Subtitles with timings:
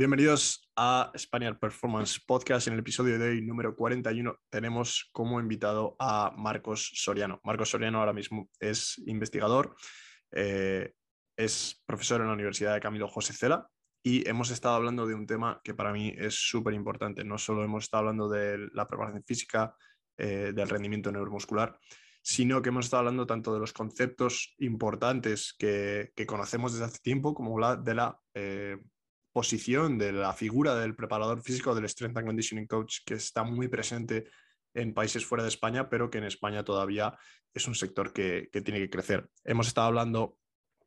[0.00, 2.66] Bienvenidos a Spaniard Performance Podcast.
[2.66, 7.38] En el episodio de hoy, número 41, tenemos como invitado a Marcos Soriano.
[7.44, 9.76] Marcos Soriano ahora mismo es investigador,
[10.32, 10.94] eh,
[11.36, 13.68] es profesor en la Universidad de Camilo José Cela
[14.02, 17.22] y hemos estado hablando de un tema que para mí es súper importante.
[17.22, 19.76] No solo hemos estado hablando de la preparación física,
[20.16, 21.78] eh, del rendimiento neuromuscular,
[22.22, 27.34] sino que hemos estado hablando tanto de los conceptos importantes que, conocemos desde hace tiempo
[27.34, 28.78] como la, de la eh,
[29.32, 33.68] posición de la figura del preparador físico, del Strength and Conditioning Coach, que está muy
[33.68, 34.28] presente
[34.74, 37.16] en países fuera de España, pero que en España todavía
[37.52, 39.28] es un sector que, tiene que crecer.
[39.44, 40.36] Hemos estado hablando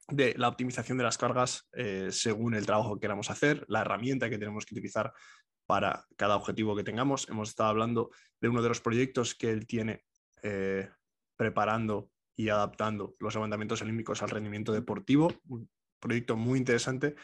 [0.09, 4.29] de la optimización de las cargas eh, según el trabajo que queramos hacer, la herramienta
[4.29, 5.13] que tenemos que utilizar
[5.65, 7.27] para cada objetivo que tengamos.
[7.29, 10.03] Hemos estado hablando de uno de los proyectos que él tiene
[10.41, 10.89] eh,
[11.37, 17.15] preparando y adaptando los levantamientos olímpicos al rendimiento deportivo, un proyecto muy interesante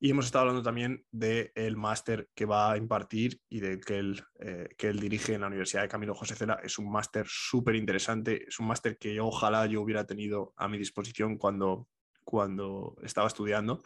[0.00, 4.22] y hemos estado hablando también del máster que va a impartir y de que él,
[4.38, 6.60] eh, que él dirige en la Universidad de Camilo José Cela.
[6.62, 10.78] Es un máster súper interesante, es un máster que ojalá yo hubiera tenido a mi
[10.78, 11.88] disposición cuando,
[12.22, 13.82] cuando estaba estudiando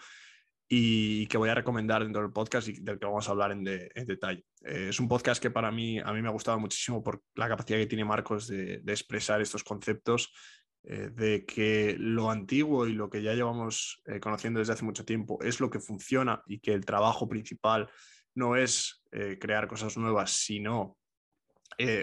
[0.68, 3.64] y que voy a recomendar dentro del podcast y del que vamos a hablar en,
[3.64, 4.44] detalle.
[4.64, 7.48] Eh, es un podcast que para mí, a mí me ha gustado muchísimo por la
[7.48, 10.30] capacidad que tiene Marcos de, de expresar estos conceptos
[10.84, 15.04] eh, de que lo antiguo y lo que ya llevamos eh, conociendo desde hace mucho
[15.04, 17.88] tiempo es lo que funciona y que el trabajo principal
[18.34, 20.96] no es eh, crear cosas nuevas, sino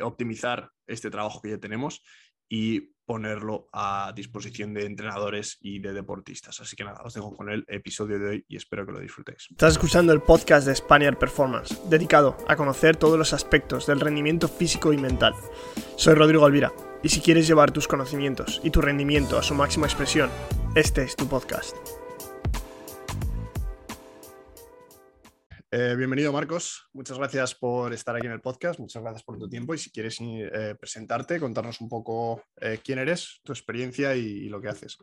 [0.01, 2.03] optimizar este trabajo que ya tenemos
[2.49, 6.59] y ponerlo a disposición de entrenadores y de deportistas.
[6.59, 9.47] Así que nada, os dejo con el episodio de hoy y espero que lo disfrutéis.
[9.51, 14.47] Estás escuchando el podcast de Spaniard Performance, dedicado a conocer todos los aspectos del rendimiento
[14.49, 15.33] físico y mental.
[15.95, 19.87] Soy Rodrigo Alvira y si quieres llevar tus conocimientos y tu rendimiento a su máxima
[19.87, 20.29] expresión,
[20.75, 21.75] este es tu podcast.
[25.71, 29.47] Eh, bienvenido Marcos, muchas gracias por estar aquí en el podcast, muchas gracias por tu
[29.47, 34.49] tiempo y si quieres eh, presentarte, contarnos un poco eh, quién eres, tu experiencia y,
[34.49, 34.97] lo que haces.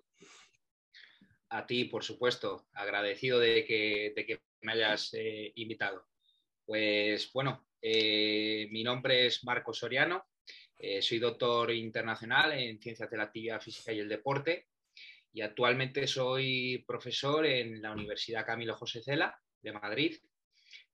[1.50, 5.12] A ti, por supuesto, agradecido de que, de que me hayas
[5.54, 6.04] invitado.
[6.64, 10.26] Pues bueno, mi nombre es Marcos Soriano,
[10.78, 14.68] eh, soy doctor internacional en Ciencias de la Actividad Física y el Deporte
[15.32, 20.16] y actualmente soy profesor en la Universidad Camilo José Cela de Madrid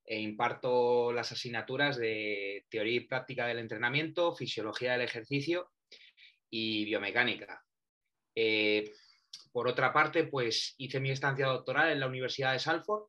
[0.04, 5.70] e imparto las asignaturas de Teoría y Práctica del Entrenamiento, Fisiología del Ejercicio
[6.50, 7.64] y Biomecánica.
[8.34, 8.92] Eh,
[9.52, 13.08] por otra parte, pues hice mi estancia doctoral en la Universidad de Salford,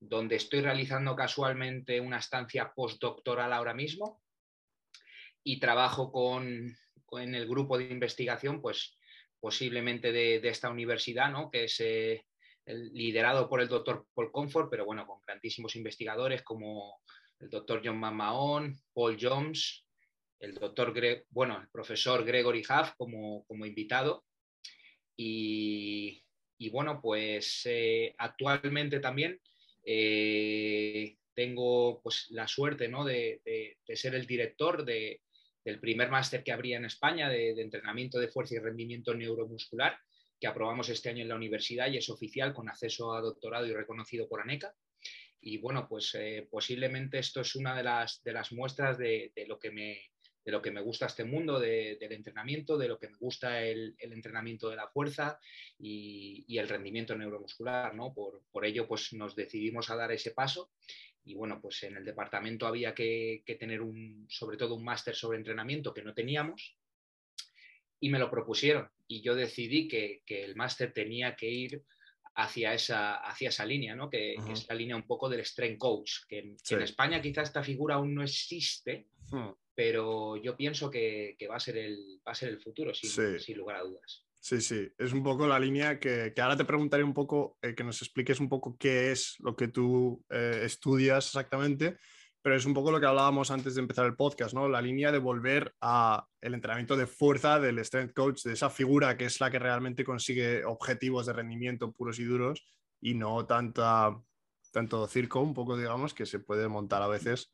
[0.00, 4.22] donde estoy realizando casualmente una estancia postdoctoral ahora mismo
[5.44, 6.76] y trabajo con,
[7.12, 8.98] el grupo de investigación, pues
[9.40, 11.50] posiblemente de, esta universidad, ¿no?
[11.50, 12.24] que es eh,
[12.66, 17.00] liderado por el doctor Paul Comfort, pero bueno, con grandísimos investigadores como
[17.40, 19.84] el doctor John McMahon, Paul Jones,
[20.40, 20.94] el doctor,
[21.30, 24.24] bueno, el profesor Gregory Huff como, como invitado.
[25.16, 26.22] Y,
[26.70, 29.40] bueno, pues eh, actualmente también
[29.84, 33.04] eh, tengo pues, la suerte ¿no?
[33.04, 33.40] de,
[33.94, 35.20] ser el director de,
[35.64, 39.98] del primer máster que habría en España de, entrenamiento de fuerza y rendimiento neuromuscular,
[40.40, 43.72] que aprobamos este año en la universidad y es oficial con acceso a doctorado y
[43.72, 44.74] reconocido por ANECA.
[45.40, 49.58] Y bueno, pues eh, posiblemente esto es una de las, de las muestras de, lo
[49.58, 50.00] que me,
[50.44, 53.94] de lo que me gusta este mundo del entrenamiento, de lo que me gusta el,
[53.98, 55.38] entrenamiento de la fuerza
[55.78, 57.94] y, el rendimiento neuromuscular.
[57.94, 58.12] ¿no?
[58.14, 60.70] Por, por, ello, pues nos decidimos a dar ese paso
[61.28, 65.36] y bueno, pues en el departamento había que, tener un, sobre todo un máster sobre
[65.36, 66.74] entrenamiento que no teníamos
[68.00, 71.84] y me lo propusieron y yo decidí que, el máster tenía que ir
[72.34, 74.08] hacia esa, hacia esa línea, ¿no?
[74.08, 77.96] que, es la línea un poco del strength coach, que, en España quizás esta figura
[77.96, 79.50] aún no existe, hmm.
[79.74, 83.58] pero yo pienso que, va, a ser el, va a ser el futuro, sin, sin
[83.58, 84.27] lugar a dudas.
[84.40, 87.82] Sí, sí, es un poco la línea que, ahora te preguntaré un poco, eh, que
[87.82, 91.98] nos expliques un poco qué es lo que tú eh, estudias exactamente,
[92.40, 94.68] pero es un poco lo que hablábamos antes de empezar el podcast, ¿no?
[94.68, 99.16] La línea de volver a el entrenamiento de fuerza del strength coach, de esa figura
[99.16, 102.64] que es la que realmente consigue objetivos de rendimiento puros y duros
[103.00, 104.16] y no tanta,
[104.72, 107.52] tanto circo, un poco, digamos, que se puede montar a veces.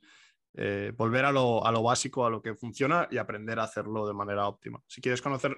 [0.56, 4.06] Eh, volver a lo, a lo, básico, a lo que funciona y aprender a hacerlo
[4.06, 4.80] de manera óptima.
[4.86, 5.56] Si quieres conocer,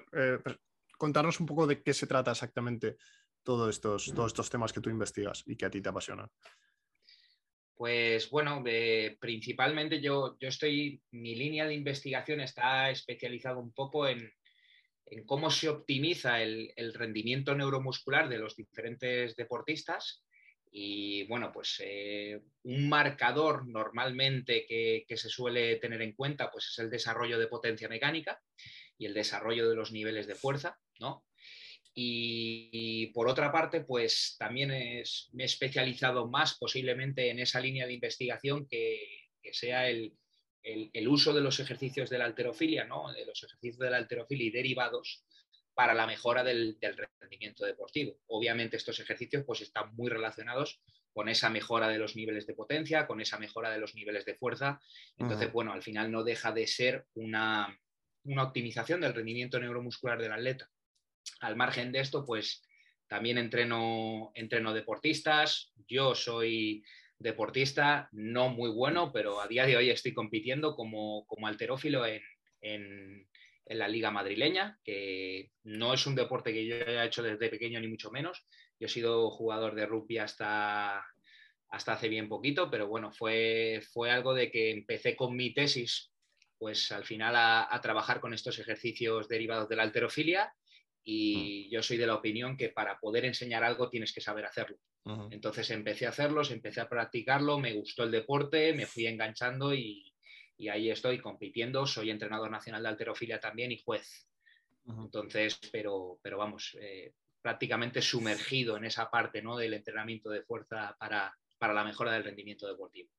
[0.97, 2.97] contarnos un poco de qué se trata exactamente
[3.43, 6.29] todos estos, todos estos temas que tú investigas y que a ti te apasionan.
[7.77, 8.63] Pues bueno,
[9.19, 14.31] principalmente yo, yo estoy, mi línea de investigación está especializada un poco en,
[15.27, 20.25] cómo se optimiza el, rendimiento neuromuscular de los diferentes deportistas
[20.71, 26.79] Y bueno, pues eh, un marcador normalmente que, se suele tener en cuenta pues es
[26.79, 28.41] el desarrollo de potencia mecánica
[28.97, 31.25] y el desarrollo de los niveles de fuerza, ¿no?
[31.99, 37.87] Y, por otra parte, pues también es, me he especializado más posiblemente en esa línea
[37.87, 40.13] de investigación que, sea el,
[41.07, 43.11] uso de los ejercicios de la alterofilia, ¿no?
[43.13, 45.25] de los ejercicios de la alterofilia y derivados
[45.73, 46.77] para la mejora del,
[47.19, 48.19] rendimiento deportivo.
[48.27, 50.79] Obviamente estos ejercicios pues, están muy relacionados
[51.13, 54.35] con esa mejora de los niveles de potencia, con esa mejora de los niveles de
[54.35, 54.79] fuerza.
[55.17, 57.75] Entonces, bueno, al final no deja de ser una,
[58.25, 60.69] una optimización del rendimiento neuromuscular del atleta.
[61.41, 62.63] Al margen de esto, pues
[63.07, 65.71] también entreno, entreno deportistas.
[65.87, 66.83] Yo soy
[67.19, 73.27] deportista, no muy bueno, pero a día de hoy estoy compitiendo como, como alterófilo en,
[73.69, 77.87] la liga madrileña, que no es un deporte que yo haya hecho desde pequeño ni
[77.87, 78.45] mucho menos.
[78.79, 81.05] Yo he sido jugador de rugby hasta,
[81.69, 86.13] hasta hace bien poquito, pero bueno, fue, fue algo de que empecé con mi tesis,
[86.57, 90.53] pues al final a trabajar con estos ejercicios derivados de la alterofilia
[91.09, 91.71] y mm.
[91.71, 94.77] yo soy de la opinión que para poder enseñar algo tienes que saber hacerlo.
[95.31, 100.13] Entonces empecé a hacerlos, empecé a practicarlo, me gustó el deporte, me fui enganchando y,
[100.69, 101.87] ahí estoy compitiendo.
[101.87, 104.27] Soy entrenador nacional de alterofilia también y juez.
[104.85, 109.55] Entonces, pero, pero vamos, eh, prácticamente sumergido en esa parte ¿no?
[109.55, 113.09] del entrenamiento de fuerza para, la mejora del rendimiento deportivo.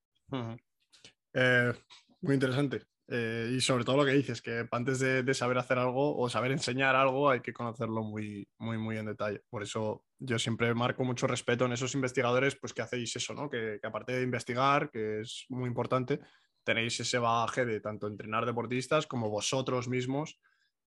[1.33, 1.73] Eh,
[2.21, 2.83] muy interesante.
[3.11, 6.53] Eh, y sobre todo lo que dices, que antes de, saber hacer algo o saber
[6.53, 9.43] enseñar algo hay que conocerlo muy, muy, muy en detalle.
[9.49, 13.49] Por eso yo siempre marco mucho respeto en esos investigadores, pues que hacéis eso, ¿no?
[13.49, 16.21] Que, aparte de investigar, que es muy importante,
[16.65, 20.39] tenéis ese bagaje de tanto entrenar deportistas como vosotros mismos.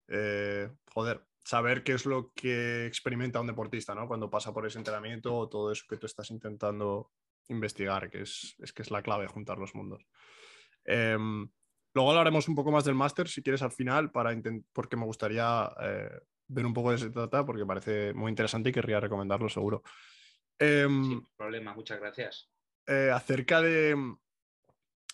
[0.08, 4.08] Eh, joder, saber qué es lo que experimenta un deportista, ¿no?
[4.08, 7.10] Cuando pasa por ese entrenamiento o todo eso que tú estás intentando
[7.48, 10.06] investigar, que es, es que es la clave juntar los mundos.
[10.86, 11.50] Em,
[11.94, 14.36] Luego hablaremos un poco más del máster, si quieres, al final, para
[14.72, 18.70] porque me gustaría eh, ver un poco de qué se trata, porque parece muy interesante
[18.70, 19.84] y querría recomendarlo seguro.
[20.58, 22.50] Em, Sin problema, muchas gracias.
[22.88, 23.96] Eh, acerca de,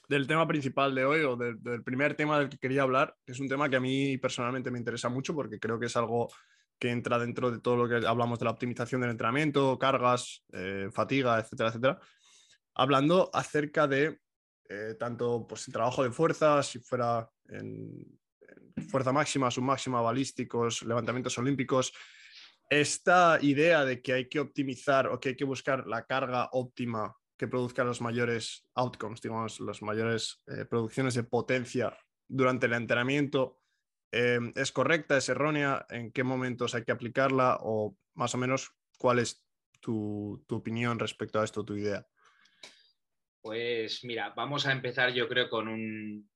[0.08, 3.40] del tema principal de hoy, o del primer tema del que quería hablar, que es
[3.40, 6.30] un tema que a mí personalmente me interesa mucho, porque creo que es algo
[6.80, 10.90] que entra dentro de todo lo que hablamos de la optimización del entrenamiento, cargas, eh,
[10.92, 12.00] fatiga, etcétera, etcétera.
[12.76, 14.20] Hablando acerca de
[14.70, 18.20] eh, tanto pues, el trabajo de fuerza, si fuera en,
[18.90, 21.94] fuerza máxima, submáxima, balísticos, levantamientos olímpicos,
[22.70, 27.16] esta idea de que hay que optimizar o que hay que buscar la carga óptima
[27.38, 31.98] que produzca los mayores outcomes, digamos, las mayores eh, producciones de potencia
[32.28, 33.62] durante el entrenamiento,
[34.12, 35.86] eh, ¿es correcta, es errónea?
[35.90, 37.60] ¿En qué momentos hay que aplicarla?
[37.62, 39.46] O más o menos, ¿cuál es
[39.80, 42.06] tu opinión respecto a esto, tu idea?
[43.42, 46.30] Pues mira, vamos a empezar yo creo con un,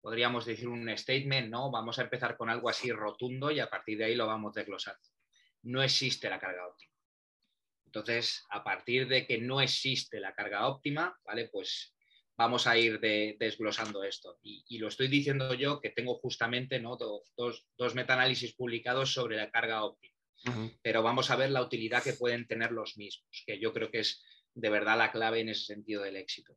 [0.00, 1.70] podríamos decir un statement, ¿no?
[1.70, 5.00] Vamos a empezar con algo así rotundo y a partir de ahí lo vamos desglosando.
[5.62, 6.92] No existe la carga óptima.
[7.86, 11.48] Entonces, a partir de que no existe la carga óptima, ¿vale?
[11.52, 11.94] Pues
[12.36, 14.38] vamos a ir desglosando esto.
[14.42, 16.96] Y, lo estoy diciendo yo que tengo justamente ¿no?
[16.96, 20.14] dos, dos metaanálisis publicados sobre la carga óptima.
[20.82, 24.00] Pero vamos a ver la utilidad que pueden tener los mismos, que yo creo que
[24.00, 24.24] es
[24.54, 26.56] de verdad la clave en ese sentido del éxito.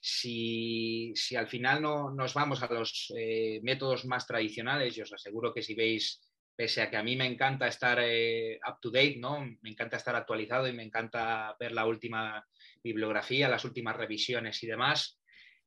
[0.00, 5.54] Si, al final no nos vamos a los eh, métodos más tradicionales, yo os aseguro
[5.54, 6.20] que si veis,
[6.56, 9.40] pese a que a mí me encanta estar eh, up to date, ¿no?
[9.60, 12.44] me encanta estar actualizado y me encanta ver la última
[12.82, 15.22] bibliografía, las últimas revisiones y demás,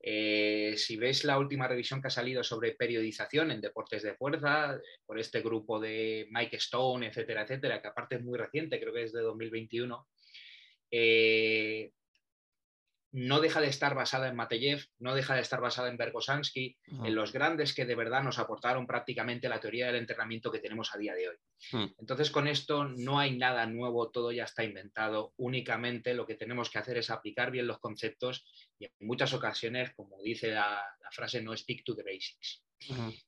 [0.07, 4.79] eh, si veis la última revisión que ha salido sobre periodización en deportes de fuerza,
[5.03, 9.03] por este grupo de Mike Stone, etcétera, etcétera, que aparte es muy reciente, creo que
[9.03, 10.07] es de 2021,
[10.91, 11.91] eh,
[13.15, 17.15] no deja de estar basada en Mateyev, no deja de estar basada en Bergosansky, en
[17.15, 20.97] los grandes que de verdad nos aportaron prácticamente la teoría del entrenamiento que tenemos a
[20.97, 21.35] día de hoy.
[21.71, 21.93] Hmm.
[21.97, 25.33] Entonces, con esto no hay nada nuevo, todo ya está inventado.
[25.37, 28.45] Únicamente lo que tenemos que hacer es aplicar bien los conceptos
[28.77, 32.65] y en muchas ocasiones, como dice la, frase, no stick to the basics.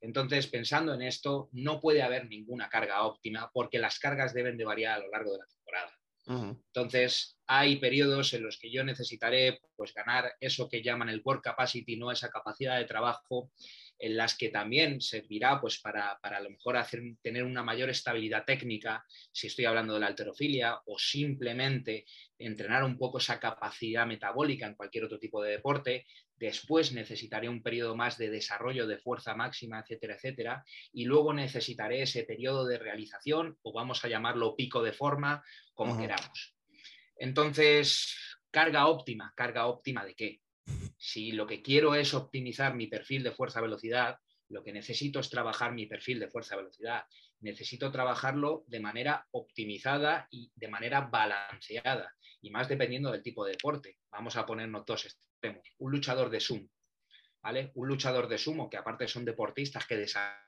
[0.02, 4.66] Entonces, pensando en esto, no puede haber ninguna carga óptima porque las cargas deben de
[4.66, 5.97] variar a lo largo de la temporada.
[6.28, 11.42] Entonces, hay periodos en los que yo necesitaré pues, ganar eso que llaman el work
[11.42, 13.52] capacity, no esa capacidad de trabajo,
[13.98, 18.44] en las que también servirá pues, para, a lo mejor hacer, tener una mayor estabilidad
[18.46, 22.06] técnica, si estoy hablando de la alterofilia, o simplemente
[22.38, 26.06] entrenar un poco esa capacidad metabólica en cualquier otro tipo de deporte.
[26.38, 30.64] Después necesitaré un periodo más de desarrollo de fuerza máxima, etcétera, etcétera.
[30.94, 35.98] Y luego necesitaré ese periodo de realización, o vamos a llamarlo pico de forma, como
[35.98, 36.56] queramos.
[37.18, 38.16] Entonces,
[38.52, 40.42] carga óptima, carga óptima de qué?
[40.98, 44.18] Si lo que quiero es optimizar mi perfil de fuerza-velocidad,
[44.50, 47.04] lo que necesito es trabajar mi perfil de fuerza-velocidad.
[47.40, 53.52] Necesito trabajarlo de manera optimizada y de manera balanceada, y más dependiendo del tipo de
[53.52, 53.98] deporte.
[54.18, 55.68] Vamos a ponernos dos extremos.
[55.78, 56.68] Un luchador de sumo,
[57.42, 57.72] ¿vale?
[57.76, 60.48] Un luchador de sumo, que aparte son deportistas que desarrollan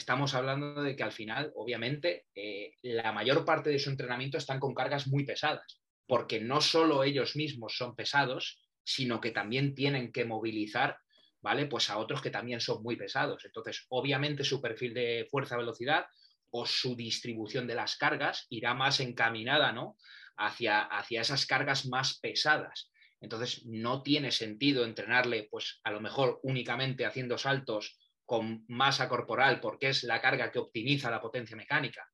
[0.00, 4.58] estamos hablando de que al final, obviamente, eh, la mayor parte de su entrenamiento están
[4.58, 10.10] con cargas muy pesadas, porque no solo ellos mismos son pesados, sino que también tienen
[10.10, 10.98] que movilizar,
[11.42, 11.66] ¿vale?
[11.66, 13.44] Pues a otros que también son muy pesados.
[13.44, 16.06] Entonces, obviamente, su perfil de fuerza-velocidad
[16.50, 19.96] o su distribución de las cargas irá más encaminada, ¿no?
[20.42, 22.90] Hacia, hacia esas cargas más pesadas.
[23.20, 29.60] Entonces, no tiene sentido entrenarle, pues a lo mejor únicamente haciendo saltos con masa corporal,
[29.60, 32.08] porque es la carga que optimiza la potencia mecánica,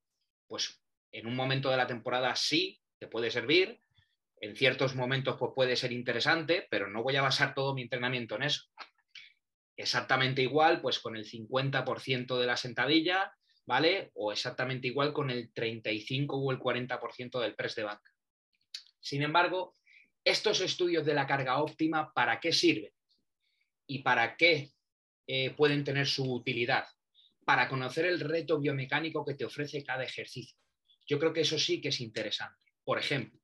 [0.48, 3.78] pues en un momento de la temporada sí te puede servir,
[4.40, 8.36] en ciertos momentos pues puede ser interesante, pero no voy a basar todo mi entrenamiento
[8.36, 8.64] en eso.
[9.76, 13.32] Exactamente igual, pues con el 50% de la sentadilla,
[13.66, 14.10] ¿vale?
[14.14, 18.10] O exactamente igual con el 35 o el 40% del press de banca.
[19.06, 19.72] Sin embargo,
[20.24, 22.92] estos estudios de la carga óptima, ¿para qué sirven?
[23.86, 24.72] ¿Y para qué
[25.28, 26.88] eh, pueden tener su utilidad
[27.44, 30.58] para conocer el reto biomecánico que te ofrece cada ejercicio.
[31.06, 32.72] Yo creo que eso sí que es interesante.
[32.82, 33.40] Por ejemplo,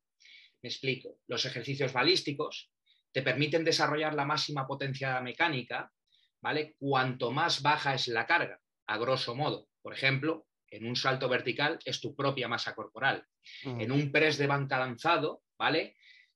[0.62, 2.72] me explico, los ejercicios balísticos
[3.12, 5.92] te permiten desarrollar la máxima potencia mecánica,
[6.40, 6.74] ¿vale?
[6.76, 9.68] Cuanto más baja es la carga, a grosso modo.
[9.80, 13.24] Por ejemplo, en un salto vertical es tu propia masa corporal.
[13.62, 15.94] En un press de banca lanzado, ¿vale?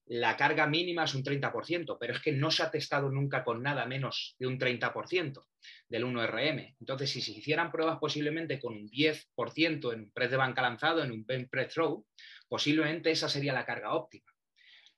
[0.09, 3.61] la carga mínima es un 30%, pero es que no se ha testado nunca con
[3.61, 5.45] nada menos de un 30%
[5.89, 6.77] del 1RM.
[6.79, 11.03] Entonces, si se hicieran pruebas posiblemente con un 10% en un press de banca lanzado,
[11.03, 12.07] en un press throw,
[12.49, 14.33] posiblemente esa sería la carga óptima.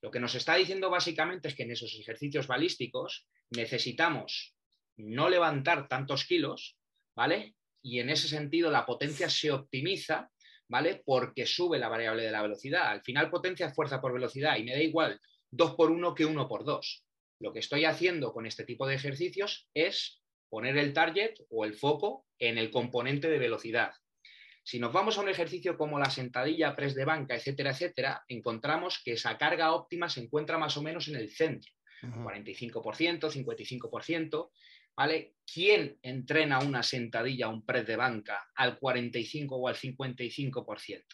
[0.03, 4.55] Lo que nos está diciendo básicamente es que en esos ejercicios balísticos necesitamos
[4.99, 6.77] no levantar tantos kilos,
[7.17, 7.55] ¿vale?
[7.83, 10.31] Y en ese sentido la potencia se optimiza
[10.69, 11.03] ¿vale?
[11.05, 12.89] Porque sube la variable de la velocidad.
[12.89, 15.21] Al final potencia es fuerza por velocidad y me da igual
[15.51, 17.05] 2 por 1 que 1 por 2.
[17.41, 21.75] Lo que estoy haciendo con este tipo de ejercicios es poner el target o el
[21.75, 23.93] foco en el componente de velocidad.
[24.65, 29.01] Si nos vamos a un ejercicio como la sentadilla, press de banca, etcétera, etcétera, encontramos
[29.03, 31.73] que esa carga óptima se encuentra más o menos en el centro,
[32.03, 34.51] 45%, 55%,
[34.99, 35.37] ¿vale?
[35.47, 41.05] ¿Quién entrena una sentadilla, un press de banca al 45 o al 55%?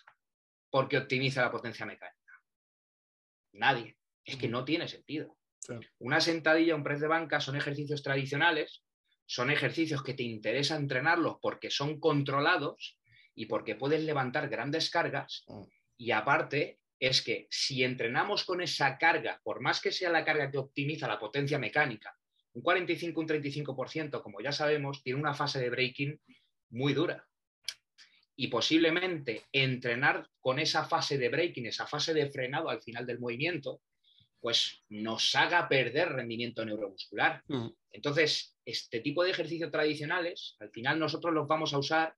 [0.71, 2.33] Porque optimiza la potencia mecánica.
[3.53, 3.99] Nadie.
[4.25, 5.37] Es que no tiene sentido.
[5.99, 8.83] Una sentadilla, un press de banca son ejercicios tradicionales,
[9.27, 12.99] son ejercicios que te interesa entrenarlos porque son controlados
[13.35, 15.45] y porque puedes levantar grandes cargas.
[15.47, 15.63] Mm.
[15.99, 20.51] Y aparte, es que si entrenamos con esa carga, por más que sea la carga
[20.51, 22.17] que optimiza la potencia mecánica,
[22.55, 26.21] un 45, un 35%, como ya sabemos, tiene una fase de breaking
[26.71, 27.27] muy dura.
[28.37, 33.21] Y posiblemente entrenar con esa fase de breaking, esa fase de frenado al final del
[33.21, 33.81] movimiento,
[34.41, 37.43] pues nos haga perder rendimiento neuromuscular.
[37.49, 37.69] Mm.
[37.93, 42.15] Entonces, este tipo de ejercicios tradicionales, al final nosotros los vamos a usar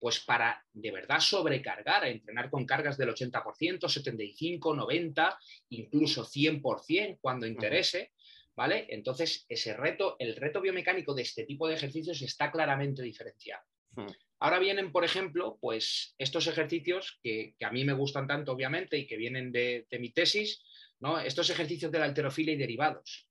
[0.00, 5.38] pues para de verdad sobrecargar, a entrenar con cargas del 80%, 75, 90,
[5.70, 8.12] incluso 100% cuando interese,
[8.58, 8.86] ¿vale?
[8.88, 13.62] Entonces, ese reto, el reto biomecánico de este tipo de ejercicios está claramente diferenciado.
[13.92, 14.08] Hmm.
[14.40, 19.06] Ahora vienen, por ejemplo, pues estos ejercicios que, a mí me gustan tanto, obviamente, y
[19.06, 20.64] que vienen de, mi tesis,
[20.98, 21.20] ¿no?
[21.20, 23.28] Estos ejercicios de la alterofilia y derivados.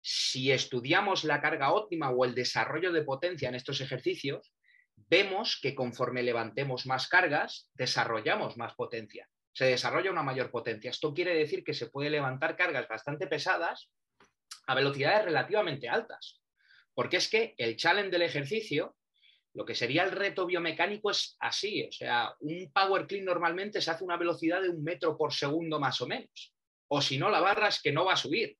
[0.00, 4.52] Si estudiamos la carga óptima o el desarrollo de potencia en estos ejercicios,
[4.96, 9.28] vemos que conforme levantemos más cargas, desarrollamos más potencia.
[9.52, 10.90] Se desarrolla una mayor potencia.
[10.90, 13.88] Esto quiere decir que se puede levantar cargas bastante pesadas
[14.66, 16.40] a velocidades relativamente altas.
[16.94, 18.96] Porque es que el challenge del ejercicio,
[19.54, 21.86] lo que sería el reto biomecánico es así.
[21.88, 25.32] O sea, un power clean normalmente se hace a una velocidad de un metro por
[25.32, 26.54] segundo más o menos.
[26.88, 28.56] O si no, la barra es que no va a subir.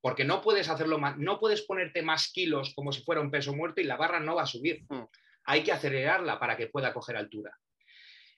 [0.00, 3.54] Porque no puedes hacerlo más, no puedes ponerte más kilos como si fuera un peso
[3.54, 4.84] muerto y la barra no va a subir.
[4.88, 5.04] Hmm.
[5.44, 7.58] Hay que acelerarla para que pueda coger altura.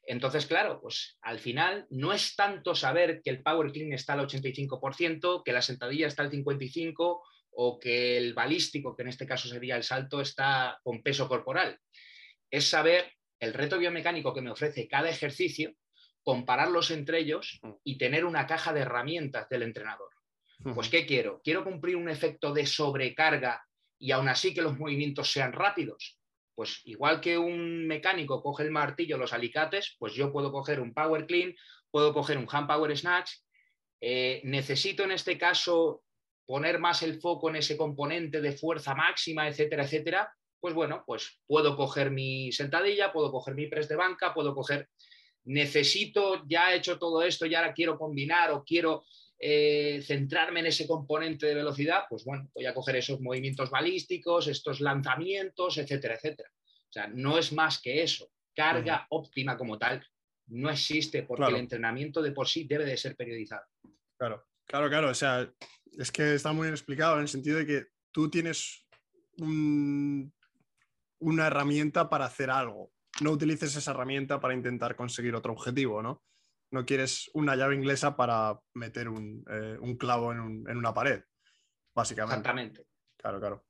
[0.03, 4.27] Entonces, claro, pues al final no es tanto saber que el power clean está al
[4.27, 7.21] 85%, que la sentadilla está al 55%
[7.53, 11.79] o que el balístico, que en este caso sería el salto, está con peso corporal.
[12.51, 15.75] Es saber el reto biomecánico que me ofrece cada ejercicio,
[16.23, 17.71] compararlos entre ellos mm.
[17.85, 20.11] y tener una caja de herramientas del entrenador.
[20.75, 21.41] Pues, ¿qué quiero?
[21.43, 23.65] Quiero cumplir un efecto de sobrecarga
[23.99, 26.20] y aún así que los movimientos sean rápidos.
[26.61, 30.93] Pues igual que un mecánico coge el martillo, los alicates, pues yo puedo coger un
[30.93, 31.55] power clean
[31.91, 33.31] puedo coger un hand power snatch.
[33.99, 36.03] Eh, necesito en este caso
[36.45, 40.35] poner más el foco en ese componente de fuerza máxima, etcétera, etcétera.
[40.61, 44.91] Pues bueno, pues puedo coger mi sentadilla, puedo coger mi press de banca, puedo coger.
[45.45, 49.07] Necesito, ya he hecho todo esto y ahora quiero combinar o quiero
[49.43, 54.49] eh, centrarme en ese componente de velocidad, pues bueno, voy a coger esos movimientos balísticos,
[54.49, 56.51] estos lanzamientos, etcétera, etcétera.
[56.63, 58.31] O sea, no es más que eso.
[58.55, 60.07] Carga óptima como tal
[60.49, 63.63] no existe porque el entrenamiento de por sí debe de ser periodizado.
[64.19, 65.09] Claro, claro, claro.
[65.09, 65.51] O sea,
[65.99, 68.85] es que está muy bien explicado en el sentido de que tú tienes
[69.39, 72.93] una herramienta para hacer algo.
[73.23, 76.23] No utilices esa herramienta para intentar conseguir otro objetivo, ¿no?
[76.71, 81.23] No quieres una llave inglesa para meter un, eh, clavo en, una pared,
[81.95, 82.39] básicamente.
[82.39, 82.87] Exactamente.
[83.17, 83.67] Claro, claro.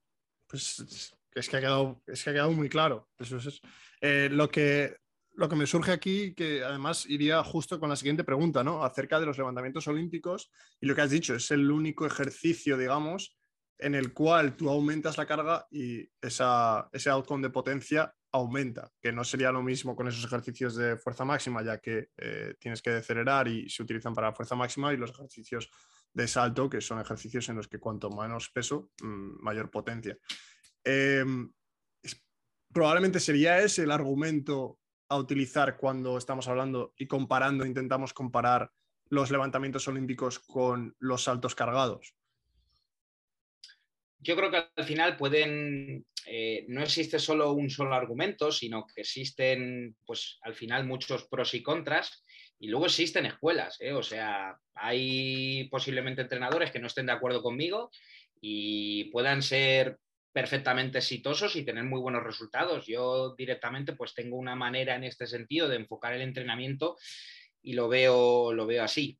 [0.47, 3.09] Pues es que ha quedado, es que ha quedado muy claro.
[3.19, 3.61] Eso es,
[4.01, 4.97] eh, lo, que,
[5.35, 8.85] lo que me surge aquí, que además iría justo con la siguiente pregunta, ¿no?
[8.85, 10.51] Acerca de los levantamientos olímpicos.
[10.81, 13.37] Y lo que has dicho, es el único ejercicio, digamos,
[13.79, 19.13] en el cual tú aumentas la carga y esa, ese outcome de potencia aumenta, que
[19.13, 22.91] no sería lo mismo con esos ejercicios de fuerza máxima, ya que eh, tienes que
[22.91, 25.71] acelerar y se utilizan para fuerza máxima, y los ejercicios
[26.13, 30.17] de salto, que son ejercicios en los que cuanto menos peso, mm, mayor potencia.
[30.85, 31.53] Em,
[32.73, 38.71] probablemente sería ese el argumento a utilizar cuando estamos hablando y comparando, intentamos comparar
[39.09, 42.15] los levantamientos olímpicos con los saltos cargados
[44.21, 49.01] yo creo que al final pueden, eh, no existe solo un solo argumento, sino que
[49.01, 52.23] existen, pues al final muchos pros y contras,
[52.59, 53.93] y luego existen escuelas, ¿eh?
[53.93, 57.91] o sea, hay posiblemente entrenadores que no estén de acuerdo conmigo
[58.41, 59.99] y puedan ser
[60.33, 62.87] perfectamente exitosos y tener muy buenos resultados.
[62.87, 66.97] Yo directamente pues tengo una manera en este sentido de enfocar el entrenamiento
[67.63, 69.19] y lo veo, lo veo así.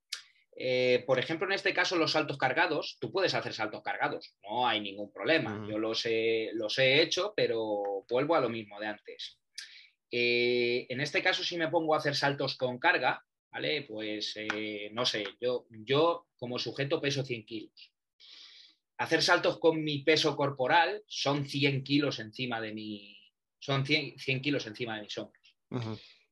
[0.57, 4.67] Eh, por ejemplo, en este caso, los saltos cargados, tú puedes hacer saltos cargados, no
[4.67, 5.67] hay ningún problema.
[5.69, 9.39] Yo los he, los he, hecho, pero vuelvo a lo mismo de antes.
[10.11, 13.83] Eh, en este caso, si me pongo a hacer saltos con carga, ¿vale?
[13.83, 17.93] Pues eh, no sé, yo, yo como sujeto peso 100 kilos.
[18.99, 23.17] Hacer saltos con mi peso corporal son 100 kilos encima de mi,
[23.59, 25.57] son 100, kilos encima de mis hombros.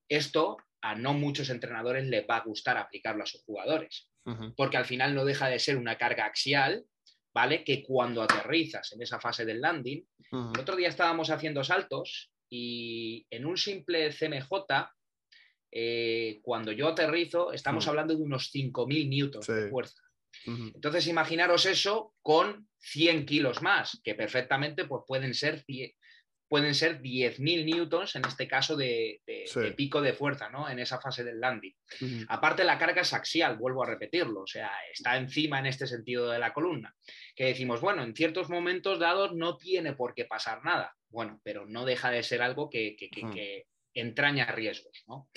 [0.09, 4.09] Esto a no muchos entrenadores les va a gustar aplicarlo a sus jugadores,
[4.57, 6.85] porque al final no deja de ser una carga axial,
[7.33, 7.65] ¿vale?
[7.65, 13.27] Que cuando aterrizas en esa fase del landing, el otro día estábamos haciendo saltos y
[13.31, 14.49] en un simple CMJ,
[15.71, 20.03] eh, cuando yo aterrizo, estamos hablando de unos 5.000 newtons de fuerza.
[20.47, 25.65] Entonces, imaginaros eso con 100 kilos más, que perfectamente pues, pueden ser
[26.49, 29.21] pueden ser 10.000 newtons, en este caso de,
[29.77, 30.69] pico de fuerza, ¿no?
[30.69, 31.75] En esa fase del landing.
[32.29, 36.31] Aparte, la carga es axial, vuelvo a repetirlo, o sea, está encima en este sentido
[36.31, 36.95] de la columna.
[37.37, 40.97] Que decimos, bueno, en ciertos momentos dados no tiene por qué pasar nada.
[41.11, 45.29] Bueno, pero no deja de ser algo que, que entraña riesgos, ¿no?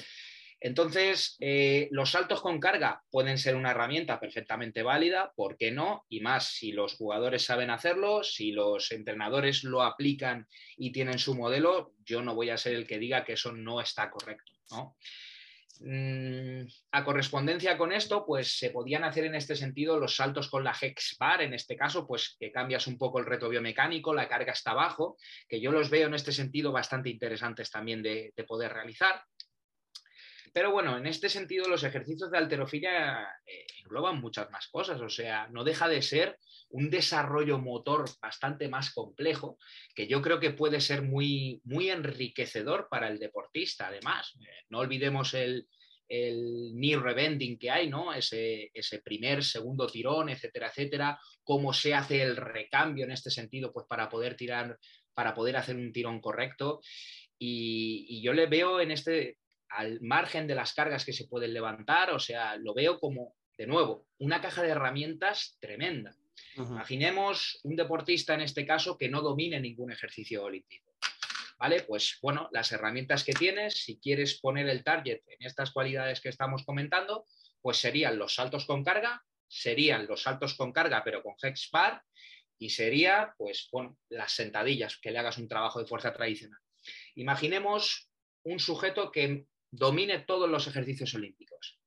[0.63, 6.05] Entonces, eh, los saltos con carga pueden ser una herramienta perfectamente válida, ¿por qué no?
[6.07, 10.47] Y más si los jugadores saben hacerlo, si los entrenadores lo aplican
[10.77, 13.81] y tienen su modelo, yo no voy a ser el que diga que eso no
[13.81, 14.51] está correcto.
[15.79, 20.63] Mm, a correspondencia con esto, pues se podían hacer en este sentido los saltos con
[20.63, 24.27] la Hex Bar, en este caso, pues que cambias un poco el reto biomecánico, la
[24.27, 25.17] carga está abajo,
[25.49, 29.23] que yo los veo en este sentido bastante interesantes también de poder realizar.
[30.53, 35.09] Pero bueno, en este sentido los ejercicios de alterofilia eh, engloban muchas más cosas, o
[35.09, 36.37] sea, no deja de ser
[36.69, 39.57] un desarrollo motor bastante más complejo,
[39.95, 44.33] que yo creo que puede ser muy, muy enriquecedor para el deportista, además.
[44.41, 45.67] Eh, no olvidemos el,
[46.07, 48.13] el knee rebending que hay, ¿no?
[48.13, 53.71] Ese, ese, primer, segundo tirón, etcétera, etcétera, cómo se hace el recambio en este sentido,
[53.71, 54.77] pues para poder tirar,
[55.13, 56.81] para poder hacer un tirón correcto.
[57.37, 59.37] Y, y yo le veo en este,
[59.71, 63.67] al margen de las cargas que se pueden levantar, o sea, lo veo como, de
[63.67, 66.15] nuevo, una caja de herramientas tremenda.
[66.55, 70.91] Imaginemos un deportista en este caso que no domine ningún ejercicio olímpico.
[71.57, 71.83] ¿Vale?
[71.83, 76.29] Pues bueno, las herramientas que tienes, si quieres poner el target en estas cualidades que
[76.29, 77.27] estamos comentando,
[77.61, 82.01] pues serían los saltos con carga, serían los saltos con carga pero con hex bar
[82.57, 86.59] y sería, pues bueno, las sentadillas, que le hagas un trabajo de fuerza tradicional.
[87.15, 88.09] Imaginemos
[88.43, 91.79] un sujeto que domine todos los ejercicios olímpicos.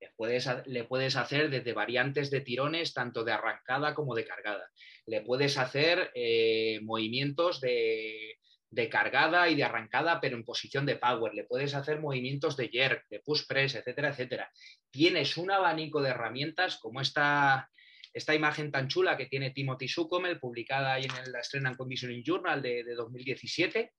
[0.00, 4.70] Le puedes, hacer desde variantes de tirones, tanto de arrancada como de cargada.
[5.06, 8.38] Le puedes hacer eh, movimientos de,
[8.70, 11.34] de cargada y de arrancada, pero en posición de power.
[11.34, 14.52] Le puedes hacer movimientos de jerk, de push press, etcétera, etcétera.
[14.90, 17.70] Tienes un abanico de herramientas como esta,
[18.12, 22.22] esta imagen tan chula que tiene Timothy Sukomel, publicada ahí en la Strength and Conditioning
[22.24, 23.92] Journal de, 2017,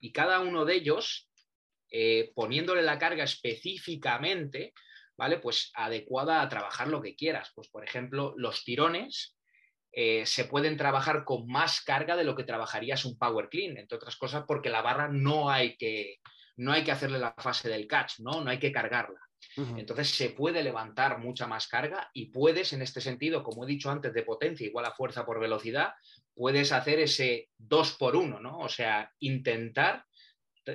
[0.00, 1.30] y cada uno de ellos,
[1.90, 4.72] eh, poniéndole la carga específicamente,
[5.16, 5.38] ¿vale?
[5.38, 7.50] Pues adecuada a trabajar lo que quieras.
[7.54, 9.36] Pues, por ejemplo, los tirones
[9.92, 13.96] eh, se pueden trabajar con más carga de lo que trabajarías un power clean, entre
[13.96, 16.20] otras cosas porque la barra no hay que,
[16.56, 18.42] no hay que hacerle la fase del catch, ¿no?
[18.42, 19.20] No hay que cargarla.
[19.56, 23.90] Entonces se puede levantar mucha más carga y puedes, en este sentido, como he dicho
[23.90, 25.94] antes, de potencia igual a fuerza por velocidad,
[26.34, 28.58] puedes hacer ese 2 por 1, ¿no?
[28.58, 30.04] O sea, intentar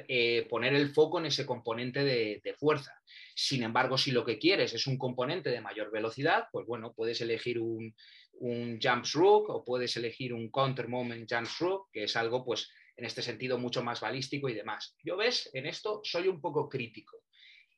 [0.07, 2.93] eh, poner el foco en ese componente de, fuerza.
[3.35, 7.21] Sin embargo, si lo que quieres es un componente de mayor velocidad, pues bueno, puedes
[7.21, 7.93] elegir un,
[8.39, 13.05] jump rook o puedes elegir un counter moment jump rook, que es algo, pues, en
[13.05, 14.95] este sentido mucho más balístico y demás.
[15.03, 17.23] Yo ves, en esto soy un poco crítico.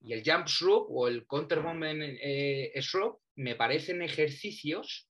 [0.01, 5.09] Y el jump stroke o el counter moment eh, stroke me parecen ejercicios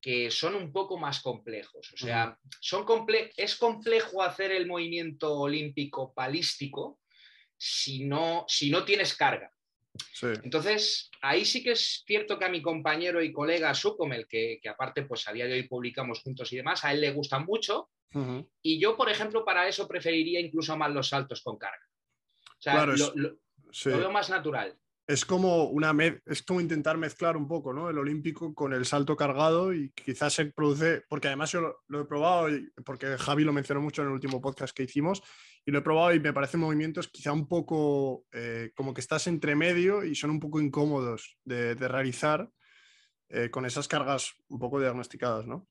[0.00, 1.92] que son un poco más complejos.
[1.92, 7.00] O sea, son comple es complejo hacer el movimiento olímpico balístico
[7.56, 9.52] si no, si no tienes carga.
[10.22, 14.68] Entonces, ahí sí que es cierto que a mi compañero y colega Sucomel, que, que
[14.68, 17.90] aparte pues a día de hoy publicamos juntos y demás, a él le gustan mucho.
[18.62, 21.86] Y yo, por ejemplo, para eso preferiría incluso más los saltos con carga.
[22.58, 23.38] O sea, lo,
[23.84, 24.76] veo más natural.
[25.10, 25.92] Es como, una
[26.24, 27.90] es como intentar mezclar un poco ¿no?
[27.90, 32.04] el olímpico con el salto cargado y quizás se produce, porque además yo lo, he
[32.04, 35.20] probado, y, porque Javi lo mencionó mucho en el último podcast que hicimos,
[35.66, 39.26] y lo he probado y me parecen movimientos quizá un poco eh, como que estás
[39.26, 42.48] entre medio y son un poco incómodos de, realizar
[43.30, 45.66] eh, con esas cargas un poco diagnosticadas, ¿no?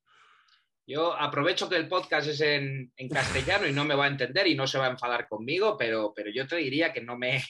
[0.86, 4.56] Yo aprovecho que el podcast es en, castellano y no me va a entender y
[4.56, 7.42] no se va a enfadar conmigo, pero, pero yo te diría que no, me,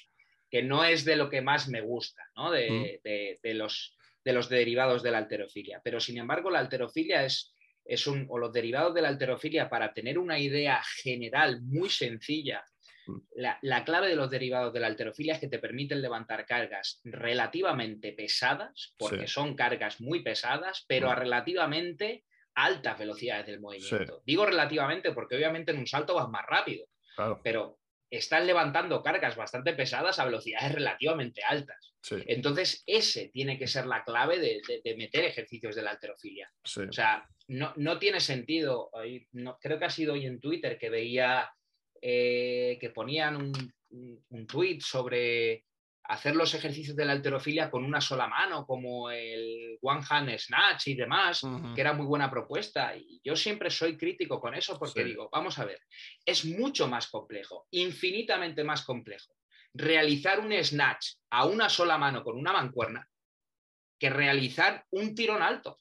[0.49, 2.51] que no es de lo que más me gusta, ¿no?
[2.51, 3.47] de, mm.
[3.55, 5.81] los, de los derivados de la alterofilia.
[5.83, 7.53] Pero sin embargo, la alterofilia es,
[7.85, 12.63] es un, o los derivados de la alterofilia, para tener una idea general muy sencilla,
[13.07, 13.17] mm.
[13.61, 18.13] la, clave de los derivados de la alterofilia es que te permiten levantar cargas relativamente
[18.13, 21.19] pesadas, porque son cargas muy pesadas, pero a mm.
[21.19, 22.23] relativamente
[22.55, 24.21] altas velocidades del movimiento.
[24.25, 26.85] Digo relativamente porque obviamente en un salto vas más rápido,
[27.43, 27.78] pero
[28.09, 31.93] están levantando cargas bastante pesadas a velocidades relativamente altas.
[32.25, 36.51] Entonces, ese tiene que ser la clave de, meter ejercicios de la alterofilia.
[36.63, 38.89] O sea, no, tiene sentido.
[39.61, 41.49] creo que ha sido hoy en Twitter que veía
[42.01, 43.73] eh, que ponían un,
[44.29, 45.65] un, tweet sobre
[46.09, 50.87] hacer los ejercicios de la alterofilia con una sola mano, como el One Hand Snatch
[50.87, 51.41] y demás,
[51.75, 52.95] que era muy buena propuesta.
[52.95, 55.79] Y yo siempre soy crítico con eso porque digo, vamos a ver,
[56.25, 59.35] es mucho más complejo, infinitamente más complejo,
[59.75, 63.07] realizar un snatch a una sola mano con una mancuerna
[63.99, 65.79] que realizar un tirón alto.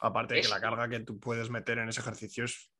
[0.00, 2.70] Aparte de que la carga que tú puedes meter en ese ejercicio es,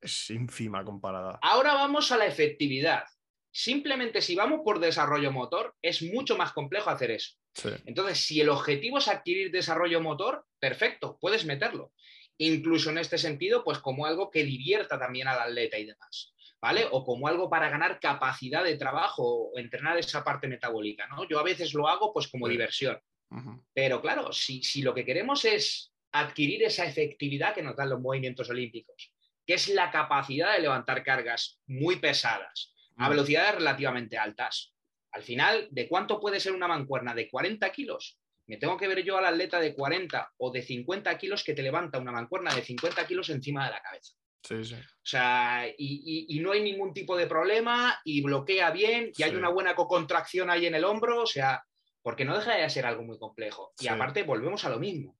[0.00, 1.38] es ínfima comparada.
[1.40, 3.04] Ahora vamos a la efectividad.
[3.52, 7.36] Simplemente si vamos por desarrollo motor, es mucho más complejo hacer eso.
[7.84, 11.92] Entonces, si el objetivo es adquirir desarrollo motor, perfecto, puedes meterlo.
[12.38, 16.34] Incluso en este sentido, pues como algo que divierta también al atleta y demás.
[16.62, 16.86] ¿Vale?
[16.92, 21.28] O como algo para ganar capacidad de trabajo o entrenar esa parte metabólica, ¿no?
[21.28, 22.98] Yo a veces lo hago pues como diversión.
[23.74, 28.00] Pero claro, si, si lo que queremos es adquirir esa efectividad que nos dan los
[28.00, 29.12] movimientos olímpicos,
[29.46, 34.72] que es la capacidad de levantar cargas muy pesadas, a velocidades relativamente altas.
[35.12, 37.14] Al final, ¿de cuánto puede ser una mancuerna?
[37.14, 38.18] ¿De 40 kilos?
[38.46, 41.62] Me tengo que ver yo al atleta de 40 o de 50 kilos que te
[41.62, 44.14] levanta una mancuerna de 50 kilos encima de la cabeza.
[44.42, 44.74] Sí, sí.
[44.74, 49.50] O sea, y, no hay ningún tipo de problema y bloquea bien y hay una
[49.50, 51.64] buena cocontracción ahí en el hombro, o sea,
[52.02, 53.72] porque no deja de ser algo muy complejo.
[53.78, 55.16] Y aparte, volvemos a lo mismo.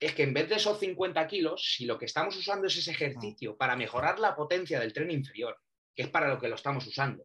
[0.00, 2.90] Es que en vez de esos 50 kilos, si lo que estamos usando es ese
[2.90, 5.56] ejercicio para mejorar la potencia del tren inferior,
[5.96, 7.24] que es para lo que lo estamos usando.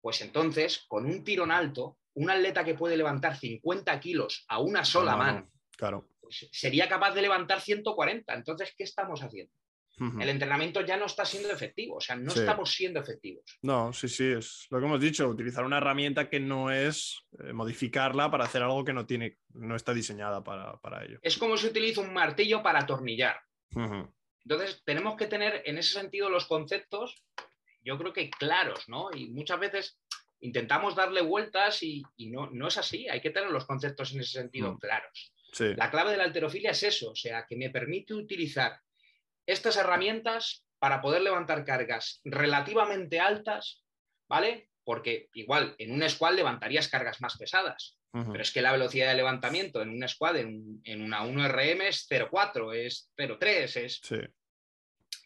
[0.00, 4.84] Pues entonces, con un tirón alto, un atleta que puede levantar 50 kilos a una
[4.84, 6.08] sola mano, claro.
[6.20, 8.34] Pues sería capaz de levantar 140.
[8.34, 9.52] Entonces, ¿qué estamos haciendo?
[9.98, 13.58] El entrenamiento ya no está siendo efectivo, o sea, no estamos siendo efectivos.
[13.62, 17.54] No, sí, sí, es lo que hemos dicho, utilizar una herramienta que no es eh,
[17.54, 21.18] modificarla para hacer algo que no tiene, no está diseñada para, ello.
[21.22, 23.40] Es como si utiliza un martillo para atornillar.
[24.44, 27.24] Entonces, tenemos que tener en ese sentido los conceptos
[27.86, 29.10] yo creo que claros, ¿no?
[29.14, 29.98] Y muchas veces
[30.40, 34.32] intentamos darle vueltas y, no, no, es así, hay que tener los conceptos en ese
[34.40, 34.78] sentido mm.
[34.78, 35.32] claros.
[35.58, 38.78] La clave de la alterofilia es eso, o sea, que me permite utilizar
[39.46, 43.82] estas herramientas para poder levantar cargas relativamente altas,
[44.28, 44.68] ¿vale?
[44.84, 49.14] Porque igual en un squad levantarías cargas más pesadas, pero es que la velocidad de
[49.14, 54.00] levantamiento en un squad, en, una 1RM es 0,4, es 0,3, es...
[54.02, 54.16] Sí.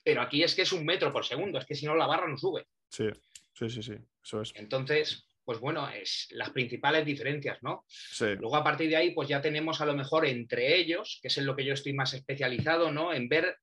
[0.03, 2.27] Pero aquí es que es un metro por segundo, es que si no la barra
[2.29, 2.67] no sube.
[2.89, 3.09] Sí,
[3.55, 4.53] sí, sí, sí, eso es.
[4.57, 7.85] Entonces, pues bueno, es las principales diferencias, ¿no?
[7.89, 8.27] Sí.
[8.39, 11.39] Luego a partir de ahí, pues ya tenemos a lo mejor entre ellos, que es
[11.39, 13.13] en lo que yo estoy más especializado, ¿no?
[13.13, 13.57] En ver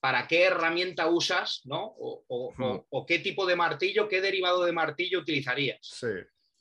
[0.00, 1.94] para qué herramienta usas, ¿no?
[1.98, 3.06] O, Hmm.
[3.06, 5.78] qué tipo de martillo, qué derivado de martillo utilizarías.
[5.82, 6.08] Sí,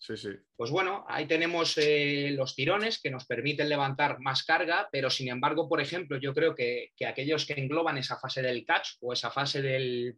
[0.04, 0.30] sí, sí.
[0.56, 5.30] Pues bueno, ahí tenemos eh, los tirones que nos permiten levantar más carga, pero sin
[5.30, 9.32] embargo, por ejemplo, yo creo que, aquellos que engloban esa fase del catch o esa
[9.32, 10.16] fase de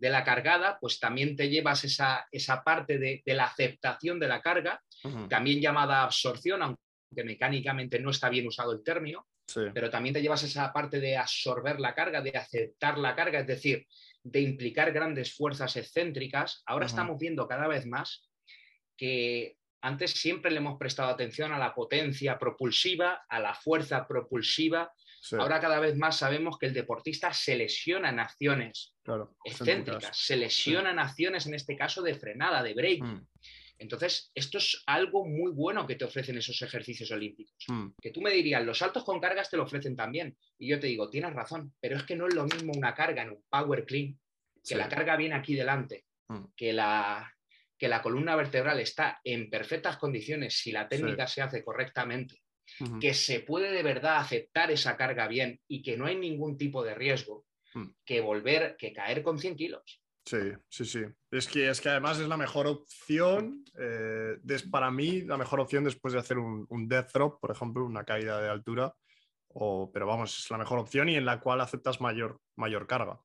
[0.00, 4.82] la cargada, pues también te llevas esa, esa parte de, la aceptación de la carga,
[5.28, 9.28] también llamada absorción, aunque mecánicamente no está bien usado el término,
[9.72, 13.46] pero también te llevas esa parte de absorber la carga, de aceptar la carga, es
[13.46, 13.86] decir,
[14.22, 16.62] de implicar grandes fuerzas excéntricas.
[16.66, 18.29] Ahora estamos viendo cada vez más
[19.00, 24.92] que antes siempre le hemos prestado atención a la potencia propulsiva, a la fuerza propulsiva.
[25.38, 28.94] Ahora cada vez más sabemos que el deportista se lesiona en acciones
[29.42, 33.02] excéntricas, se lesiona en acciones, en este caso, de frenada, de break.
[33.02, 33.26] Mm.
[33.78, 37.64] Entonces, esto es algo muy bueno que te ofrecen esos ejercicios olímpicos.
[37.68, 37.88] Mm.
[38.02, 40.36] Que tú me dirías, los saltos con cargas te lo ofrecen también.
[40.58, 43.22] Y yo te digo, tienes razón, pero es que no es lo mismo una carga
[43.22, 44.18] en un power clean,
[44.62, 46.44] que la carga viene aquí delante, mm.
[46.54, 47.34] que, la,
[47.80, 52.42] que la columna vertebral está en perfectas condiciones si la técnica se hace correctamente,
[53.00, 56.84] que se puede de verdad aceptar esa carga bien y que no hay ningún tipo
[56.84, 57.86] de riesgo mm.
[58.04, 60.02] que volver, que caer con 100 kilos.
[60.26, 61.00] Sí, sí, sí.
[61.30, 64.36] Es que, es que además es la mejor opción, eh,
[64.70, 68.42] para mí, la mejor opción después de hacer un, death drop, por ejemplo, una caída
[68.42, 68.94] de altura,
[69.48, 73.18] o, pero vamos, es la mejor opción y en la cual aceptas mayor, mayor carga,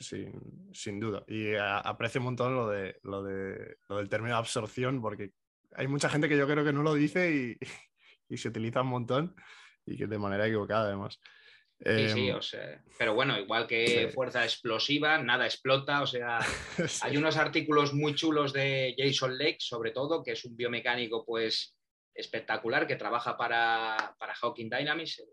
[0.00, 1.24] sin, duda.
[1.28, 5.32] Y aprecio un montón lo, de, lo, de, lo del término absorción, porque
[5.72, 7.56] hay mucha gente que yo creo que no lo dice y,
[8.28, 9.36] y se utiliza un montón
[9.86, 11.20] y que de manera equivocada además.
[11.82, 16.38] Sí, sí, em, o sea, pero bueno, igual que fuerza explosiva, nada explota, o sea,
[17.02, 21.74] hay unos artículos muy chulos de Jason Lake, sobre todo, que es un biomecánico pues
[22.14, 25.24] espectacular que trabaja para, para Hawking Dynamics,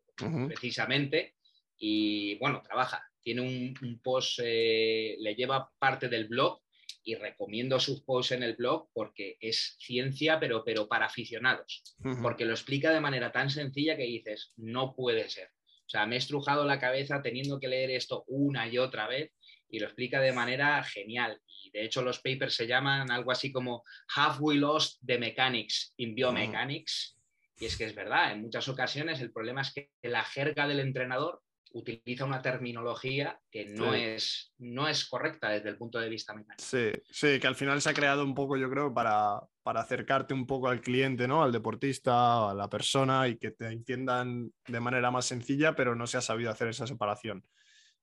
[0.47, 1.35] precisamente,
[1.77, 6.61] y bueno, trabaja, tiene un, post, eh, le lleva parte del blog
[7.03, 11.83] y recomiendo sus posts en el blog porque es ciencia, pero, pero para aficionados,
[12.21, 15.49] porque lo explica de manera tan sencilla que dices, no puede ser.
[15.85, 19.33] O sea, me he estrujado la cabeza teniendo que leer esto una y otra vez
[19.67, 21.37] y lo explica de manera genial.
[21.65, 23.83] Y de hecho los papers se llaman algo así como
[24.15, 27.17] Have We Lost the Mechanics in Biomechanics?
[27.59, 30.79] Y es que es verdad, en muchas ocasiones el problema es que la jerga del
[30.79, 31.41] entrenador
[31.73, 36.63] utiliza una terminología que no, es, no es correcta desde el punto de vista mecánico.
[36.63, 40.33] Sí, sí, que al final se ha creado un poco, yo creo, para, para acercarte
[40.33, 41.43] un poco al cliente, ¿no?
[41.43, 46.07] Al deportista, a la persona y que te entiendan de manera más sencilla, pero no
[46.07, 47.43] se ha sabido hacer esa separación.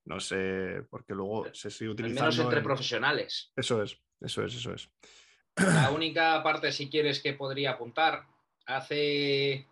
[0.04, 2.24] No sé, porque luego se sigue utilizando.
[2.24, 3.52] Al menos entre profesionales.
[3.56, 4.90] Eso es, eso es, eso es.
[5.56, 8.26] La única parte, si quieres, que podría apuntar,
[8.66, 9.66] hace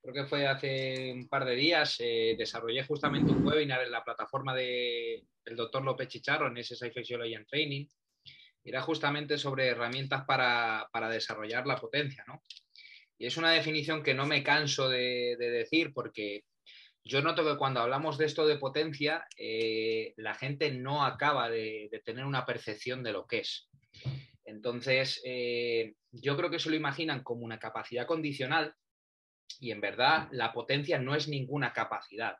[0.00, 4.04] creo que fue hace un par de días, eh, desarrollé justamente un webinar en la
[4.04, 5.22] plataforma del
[5.56, 7.86] doctor López Chicharro en SSI Physiology and Training.
[8.64, 12.42] Era justamente sobre herramientas para, desarrollar la potencia, ¿no?
[13.18, 16.44] Y es una definición que no me canso de, decir porque
[17.04, 21.90] yo noto que cuando hablamos de esto de potencia, eh, la gente no acaba de,
[22.04, 23.68] tener una percepción de lo que es.
[24.44, 28.74] Entonces, eh, yo creo que se lo imaginan como una capacidad condicional
[29.58, 32.36] y en verdad la potencia no es ninguna capacidad.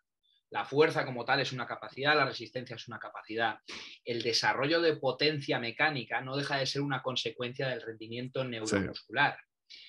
[0.51, 3.59] La fuerza como tal es una capacidad, la resistencia es una capacidad.
[4.05, 9.39] El desarrollo de potencia mecánica no deja de ser una consecuencia del rendimiento neuromuscular.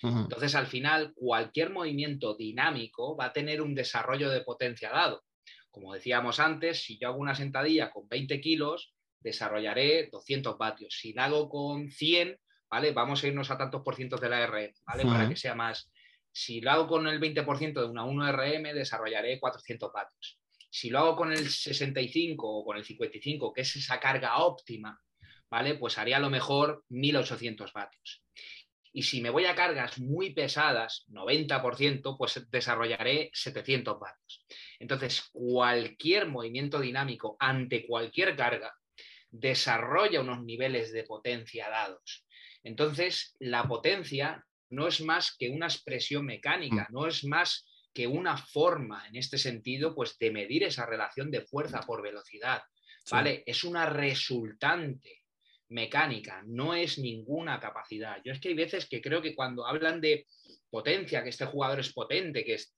[0.03, 5.23] Entonces, al final, cualquier movimiento dinámico va a tener un desarrollo de potencia dado.
[5.71, 10.95] Como decíamos antes, si yo hago una sentadilla con 20 kilos, desarrollaré 200 vatios.
[10.99, 12.37] Si la hago con 100,
[12.69, 12.91] ¿vale?
[12.91, 15.03] Vamos a irnos a tantos por cientos de la R, ¿vale?
[15.05, 15.91] Para que sea más,
[16.31, 20.39] si lo hago con el 20% de una 1RM, desarrollaré 400 vatios.
[20.69, 24.99] Si lo hago con el 65 o con el 55, que es esa carga óptima,
[25.49, 25.75] ¿vale?
[25.75, 28.23] Pues haría a lo mejor 1800 vatios.
[28.93, 34.45] Y si me voy a cargas muy pesadas, 90%, pues desarrollaré 700 vatios.
[34.79, 38.73] Entonces, cualquier movimiento dinámico ante cualquier carga
[39.29, 42.25] desarrolla unos niveles de potencia dados.
[42.63, 46.93] Entonces, la potencia no es más que una expresión mecánica, mm.
[46.93, 51.41] no es más que una forma, en este sentido, pues de medir esa relación de
[51.41, 52.61] fuerza por velocidad.
[53.09, 53.43] ¿vale?
[53.45, 55.23] Es una resultante
[55.69, 58.17] mecánica, no es ninguna capacidad.
[58.23, 60.27] Yo es que hay veces que creo que cuando hablan de
[60.69, 62.73] potencia, que este jugador es potente, que es,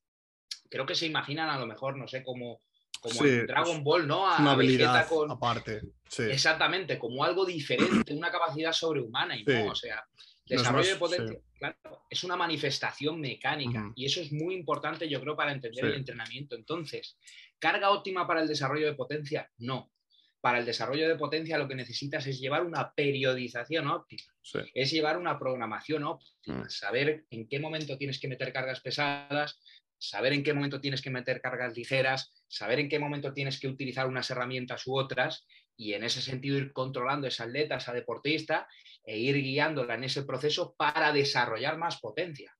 [0.70, 2.62] creo que se imaginan a lo mejor, no sé, como,
[3.02, 4.28] como en Dragon Ball, ¿no?
[4.28, 5.82] A, una habilidad aparte.
[6.30, 10.04] Exactamente, como algo diferente, una capacidad sobrehumana y no, o sea,
[10.58, 15.36] desarrollo de potencia, claro, es una manifestación mecánica y eso es muy importante, yo creo,
[15.36, 16.56] para entender el entrenamiento.
[16.56, 17.18] Entonces,
[17.60, 19.50] ¿carga óptima para el desarrollo de potencia?
[19.58, 19.94] No
[20.44, 24.24] para el desarrollo de potencia lo que necesitas es llevar una periodización óptima,
[24.74, 26.70] es llevar una programación óptima, mm.
[26.70, 29.62] saber en qué momento tienes que meter cargas pesadas,
[29.98, 33.70] saber en qué momento tienes que meter cargas ligeras, saber en qué momento tienes que
[33.70, 37.78] utilizar unas herramientas u otras y en ese sentido ir controlando a esa atleta, a
[37.80, 38.68] esa deportista
[39.04, 42.56] e ir guiándola en ese proceso para desarrollar más potencia.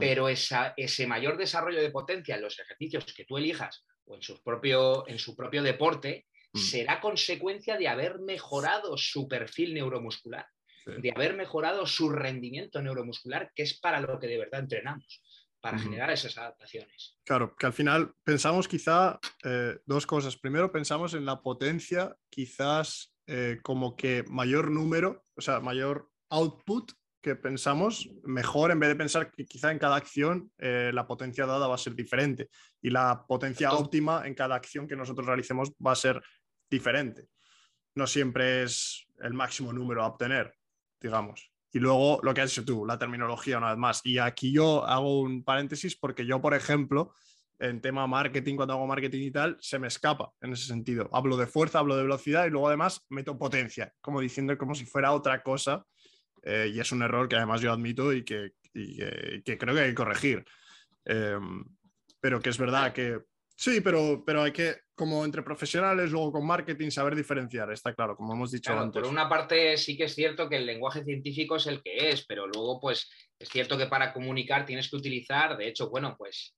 [0.00, 4.42] Pero ese mayor desarrollo de potencia en los ejercicios que tú elijas o en su
[4.42, 6.58] propio, en su propio deporte Mm.
[6.58, 10.46] será consecuencia de haber mejorado su perfil neuromuscular,
[10.84, 15.22] de haber mejorado su rendimiento neuromuscular, que es para lo que de verdad entrenamos,
[15.62, 17.16] para generar esas adaptaciones.
[17.24, 20.36] Claro, que al final pensamos quizá eh, dos cosas.
[20.36, 26.90] Primero pensamos en la potencia, quizás eh, como que mayor número, o sea, mayor output
[27.22, 31.46] que pensamos, mejor en vez de pensar que quizá en cada acción eh, la potencia
[31.46, 35.70] dada va a ser diferente y la potencia óptima en cada acción que nosotros realicemos
[35.74, 36.20] va a ser
[36.68, 37.28] diferente.
[37.94, 40.52] No siempre es el máximo número a obtener,
[41.00, 41.51] digamos.
[41.72, 44.00] Y luego lo que has dicho tú, la terminología una vez más.
[44.04, 47.14] Y aquí yo hago un paréntesis porque yo, por ejemplo,
[47.58, 51.08] en tema marketing, cuando hago marketing y tal, se me escapa en ese sentido.
[51.12, 54.84] Hablo de fuerza, hablo de velocidad y luego además meto potencia, como diciendo como si
[54.84, 55.84] fuera otra cosa.
[56.42, 59.94] Eh, y es un error que además yo admito y que, creo que hay que
[59.94, 60.44] corregir.
[61.04, 61.64] Em,
[62.20, 63.20] pero que es verdad que
[63.56, 68.16] Sí, pero, pero hay que, como entre profesionales, luego con marketing, saber diferenciar, está claro,
[68.16, 69.02] como hemos dicho antes.
[69.02, 72.26] Por una parte sí que es cierto que el lenguaje científico es el que es,
[72.26, 76.54] pero luego pues es cierto que para comunicar tienes que utilizar, de hecho, bueno, pues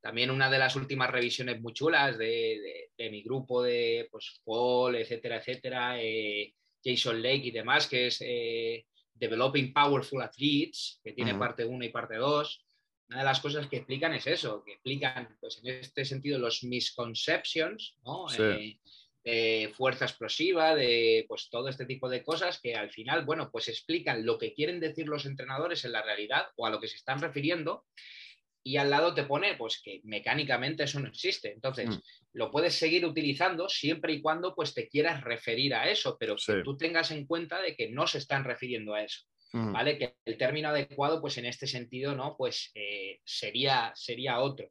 [0.00, 5.36] también una de las últimas revisiones muy chulas de, mi grupo de pues Paul, etcétera,
[5.36, 11.64] etcétera, eh, Jason Lake y demás, que es eh, Developing Powerful Athletes, que tiene parte
[11.64, 12.65] 1 y parte 2
[13.08, 16.64] una de las cosas que explican es eso, que explican, pues en este sentido, los
[16.64, 18.26] misconceptions, ¿no?
[18.38, 18.78] Eh,
[19.24, 23.66] de fuerza explosiva, de pues todo este tipo de cosas que al final, bueno, pues
[23.68, 26.94] explican lo que quieren decir los entrenadores en la realidad o a lo que se
[26.94, 27.84] están refiriendo
[28.66, 31.52] y al lado te pone pues que mecánicamente eso no existe.
[31.52, 32.00] Entonces, mm.
[32.32, 36.62] lo puedes seguir utilizando siempre y cuando pues te quieras referir a eso, pero que
[36.62, 39.24] tú tengas en cuenta de que no se están refiriendo a eso.
[39.52, 39.98] ¿Vale?
[39.98, 42.36] Que el término adecuado, pues en este sentido, ¿no?
[42.36, 44.70] Pues eh, sería, sería otro.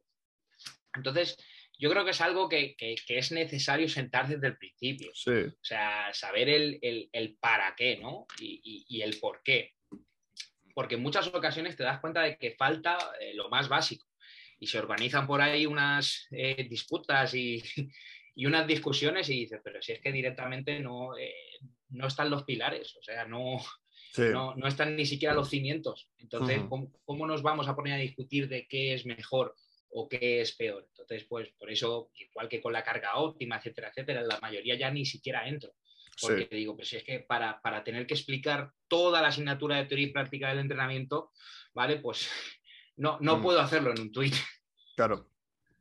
[0.94, 1.36] Entonces,
[1.78, 5.10] yo creo que es algo que, es necesario sentar desde el principio.
[5.10, 8.26] O sea, saber el, para qué, ¿no?
[8.40, 9.74] Y, el por qué.
[10.74, 14.06] Porque en muchas ocasiones te das cuenta de que falta eh, lo más básico.
[14.58, 17.62] Y se organizan por ahí unas eh, disputas y,
[18.46, 21.10] unas discusiones y dices, pero si es que directamente no,
[21.90, 22.96] no están los pilares.
[22.96, 23.58] O sea, no,
[24.18, 26.08] no, están ni siquiera los cimientos.
[26.18, 26.62] Entonces,
[27.04, 29.54] ¿cómo, nos vamos a poner a discutir de qué es mejor
[29.90, 30.86] o qué es peor?
[30.90, 34.90] Entonces, pues por eso, igual que con la carga óptima, etcétera, etcétera, la mayoría ya
[34.90, 35.74] ni siquiera entro.
[36.20, 40.12] Porque digo, pues es que para, tener que explicar toda la asignatura de teoría y
[40.12, 41.32] práctica del entrenamiento,
[41.74, 41.98] ¿vale?
[41.98, 42.28] Pues
[42.96, 43.42] no, no mm.
[43.42, 44.32] puedo hacerlo en un tweet.
[44.96, 45.28] Claro,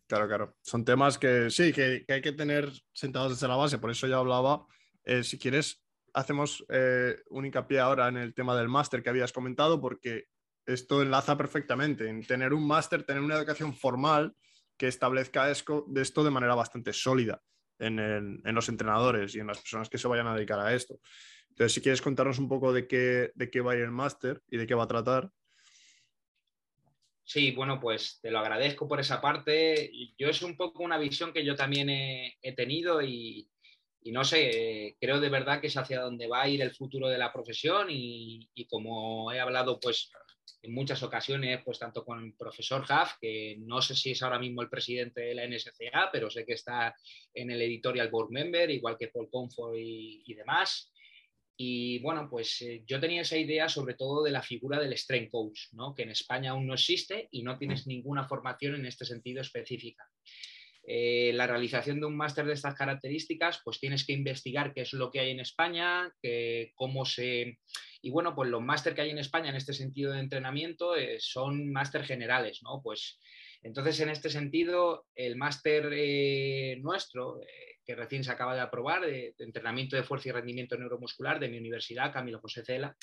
[0.08, 0.58] claro, claro.
[0.62, 3.78] Son temas que sí, que, hay que tener sentados desde la base.
[3.78, 4.68] Por eso yo hablaba,
[5.06, 5.85] eh, si quieres,
[6.16, 10.28] hacemos eh, un hincapié ahora en el tema del máster que habías comentado, porque
[10.66, 14.34] esto enlaza perfectamente en tener un máster, tener una educación formal
[14.78, 15.86] que establezca esto
[16.24, 17.42] de manera bastante sólida
[17.80, 21.00] en, los entrenadores y en las personas que se vayan a dedicar a esto.
[21.50, 24.42] Entonces, si quieres contarnos un poco de qué, de qué va a ir el máster
[24.50, 25.30] y de qué va a tratar.
[27.26, 29.92] Sí, bueno, pues te lo agradezco por esa parte.
[30.18, 33.50] Yo es un poco una visión que yo también he tenido y,
[34.06, 37.08] y no sé, creo de verdad que es hacia donde va a ir el futuro
[37.08, 40.12] de la profesión y, como he hablado pues
[40.62, 44.38] en muchas ocasiones, pues tanto con el profesor Huff, que no sé si es ahora
[44.38, 46.96] mismo el presidente de la NSCA, pero sé que está
[47.34, 50.94] en el editorial board member, igual que Paul Comfort y, demás.
[51.58, 55.32] Y bueno, pues eh, yo tenía esa idea sobre todo de la figura del strength
[55.32, 55.96] coach, ¿no?
[55.96, 60.08] que en España aún no existe y no tienes ninguna formación en este sentido específica.
[60.88, 64.94] Eh, la realización de un máster de estas características, pues tienes que investigar qué es
[64.94, 66.14] lo que hay en España,
[66.76, 67.58] cómo se...
[68.02, 71.18] Y bueno, pues los máster que hay en España en este sentido de entrenamiento eh,
[71.20, 72.82] son máster generales, ¿no?
[72.84, 73.20] Pues
[73.64, 77.40] entonces en este sentido, el máster eh, nuestro,
[77.84, 81.58] que recién se acaba de aprobar, de, entrenamiento de fuerza y rendimiento neuromuscular de mi
[81.58, 82.96] universidad, Camilo José Cela,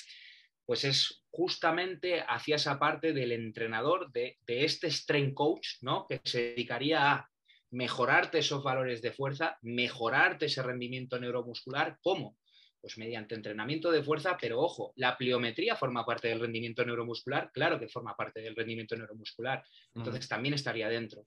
[0.65, 6.05] pues es justamente hacia esa parte del entrenador, de, de este strength coach, ¿no?
[6.07, 7.29] que se dedicaría a
[7.73, 11.97] mejorarte esos valores de fuerza, mejorarte ese rendimiento neuromuscular.
[12.01, 12.37] ¿Cómo?
[12.79, 17.79] Pues mediante entrenamiento de fuerza, pero ojo, la pliometría forma parte del rendimiento neuromuscular, claro
[17.79, 19.63] que forma parte del rendimiento neuromuscular,
[19.95, 21.25] entonces también estaría dentro.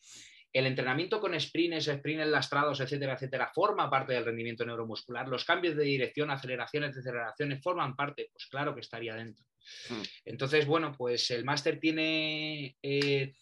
[0.53, 5.29] El entrenamiento con sprints, sprints lastrados, etcétera, etcétera, forma parte del rendimiento neuromuscular.
[5.29, 9.45] Los cambios de dirección, aceleraciones, deceleraciones forman parte, pues claro que estaría dentro.
[9.91, 10.03] Mm.
[10.27, 12.77] Entonces, bueno, pues el máster tiene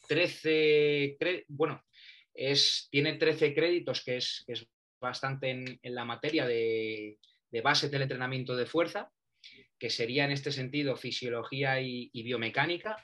[0.09, 1.85] 13, eh, bueno,
[2.35, 4.67] es, tiene 13 créditos, que es, es
[5.01, 7.19] bastante en, la materia de,
[7.51, 9.13] de base del entrenamiento de fuerza,
[9.79, 12.97] que sería en este sentido fisiología y, biomecánica.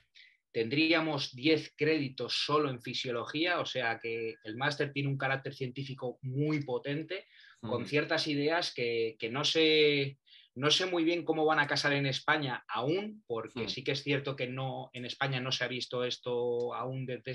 [0.53, 6.18] Tendríamos 10 créditos solo en fisiología, o sea que el máster tiene un carácter científico
[6.22, 7.26] muy potente,
[7.61, 10.18] con ciertas ideas que, no, sé,
[10.55, 14.03] no sé muy bien cómo van a casar en España aún, porque sí que es
[14.03, 17.33] cierto que no, en España no se ha visto esto aún desde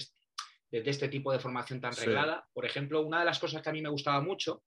[0.72, 2.48] este, este tipo de formación tan reglada.
[2.54, 4.64] Por ejemplo, una de las cosas que a mí me gustaba mucho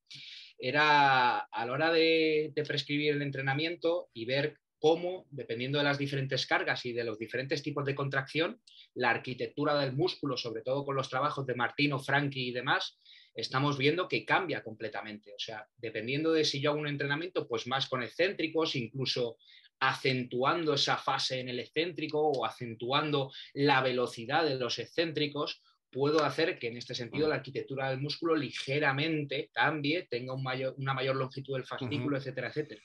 [0.59, 6.47] era a la hora de, prescribir el entrenamiento y ver cómo, dependiendo de las diferentes
[6.47, 8.61] cargas y de los diferentes tipos de contracción,
[8.95, 12.99] la arquitectura del músculo, sobre todo con los trabajos de Martino, Franchi y demás,
[13.35, 15.33] estamos viendo que cambia completamente.
[15.33, 19.37] O sea, dependiendo de si yo hago un entrenamiento, pues más con excéntricos, incluso
[19.81, 26.59] acentuando esa fase en el excéntrico o acentuando la velocidad de los excéntricos, puedo hacer
[26.59, 31.65] que en este sentido la arquitectura del músculo ligeramente cambie, tenga una mayor longitud del
[31.65, 32.83] fascículo, etcétera, etcétera.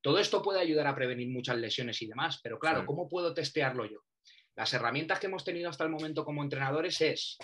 [0.00, 3.86] Todo esto puede ayudar a prevenir muchas lesiones y demás, pero claro, ¿cómo puedo testearlo
[3.86, 4.00] yo?
[4.54, 7.38] Las herramientas que hemos tenido hasta el momento como entrenadores es,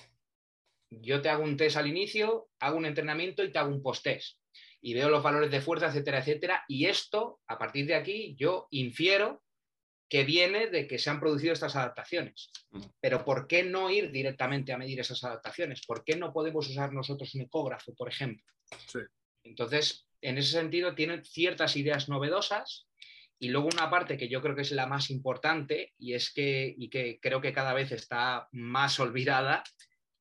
[0.90, 4.38] yo te hago un test al inicio, hago un entrenamiento y te hago un post-test.
[4.80, 6.64] Y veo los valores de fuerza, etcétera, etcétera.
[6.68, 9.42] Y esto, a partir de aquí, yo infiero
[10.08, 12.50] que viene de que se han producido estas adaptaciones.
[13.00, 15.84] Pero ¿por qué no ir directamente a medir esas adaptaciones?
[15.86, 18.46] ¿Por qué no podemos usar nosotros un ecógrafo, por ejemplo?
[19.44, 22.88] Entonces, en ese sentido, tienen ciertas ideas novedosas
[23.38, 26.74] y luego una parte que yo creo que es la más importante y es que,
[26.76, 29.62] y que creo que cada vez está más olvidada,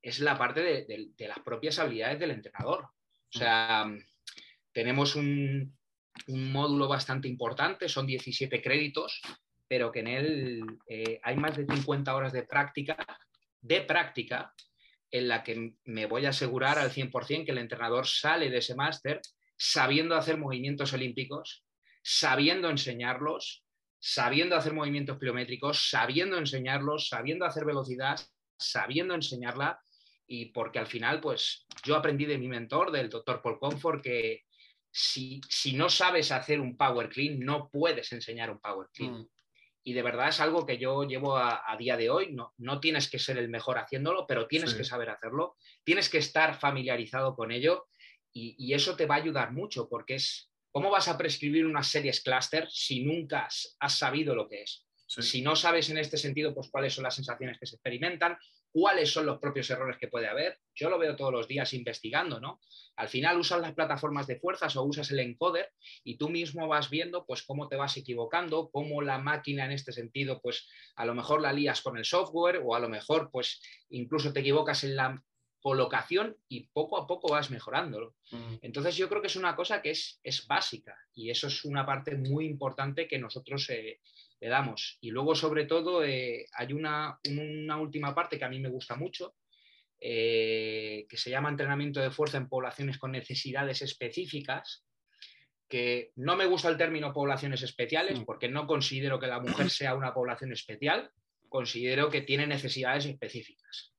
[0.02, 2.84] es la parte de, las propias habilidades del entrenador.
[2.84, 3.86] O sea,
[4.72, 5.78] tenemos un,
[6.28, 9.22] un módulo bastante importante, son 17 créditos,
[9.68, 12.98] pero que en él eh, hay más de 50 horas de práctica,
[13.62, 14.54] de práctica,
[15.12, 18.76] en la que me voy a asegurar al 100% que el entrenador sale de ese
[18.76, 19.22] máster
[19.58, 21.66] sabiendo hacer movimientos olímpicos,
[22.04, 23.66] sabiendo enseñarlos,
[24.00, 28.20] sabiendo hacer movimientos pliométricos, sabiendo enseñarlos, sabiendo hacer velocidad,
[28.58, 29.80] sabiendo enseñarla
[30.28, 34.44] y porque al final, pues yo aprendí de mi mentor, del doctor Paul Comfort, que
[34.92, 35.42] si,
[35.74, 39.22] no sabes hacer un power clean, no puedes enseñar un power clean.
[39.22, 39.28] Mm
[39.88, 42.34] y de verdad es algo que yo llevo a, día de hoy.
[42.34, 46.18] No, no, tienes que ser el mejor haciéndolo, pero tienes que saber hacerlo, tienes que
[46.18, 47.88] estar familiarizado con ello
[48.34, 52.20] y, eso te va a ayudar mucho porque es, ¿cómo vas a prescribir unas series
[52.20, 53.48] cluster si nunca
[53.80, 54.86] has, sabido lo que es?
[55.08, 58.38] Si no sabes en este sentido, pues cuáles son las sensaciones que se experimentan,
[58.72, 60.60] cuáles son los propios errores que puede haber.
[60.76, 62.60] Yo lo veo todos los días investigando, ¿no?
[62.96, 65.72] Al final usas las plataformas de fuerzas o usas el encoder
[66.04, 69.92] y tú mismo vas viendo pues cómo te vas equivocando, cómo la máquina en este
[69.92, 73.62] sentido pues a lo mejor la lías con el software o a lo mejor pues
[73.90, 75.24] incluso te equivocas en la
[75.60, 78.16] colocación y poco a poco vas mejorándolo.
[78.62, 81.86] Entonces yo creo que es una cosa que es, es, básica y eso es una
[81.86, 84.00] parte muy importante que nosotros eh,
[84.40, 84.98] le damos.
[85.02, 87.20] Y luego, sobre todo, eh, hay una,
[87.80, 89.36] última parte que a mí me gusta mucho,
[90.00, 94.86] eh, que se llama entrenamiento de fuerza en poblaciones con necesidades específicas,
[95.68, 98.26] que no me gusta el término poblaciones especiales, mm.
[98.26, 101.12] porque no considero que la mujer sea una población especial,
[101.50, 103.94] considero que tiene necesidades específicas.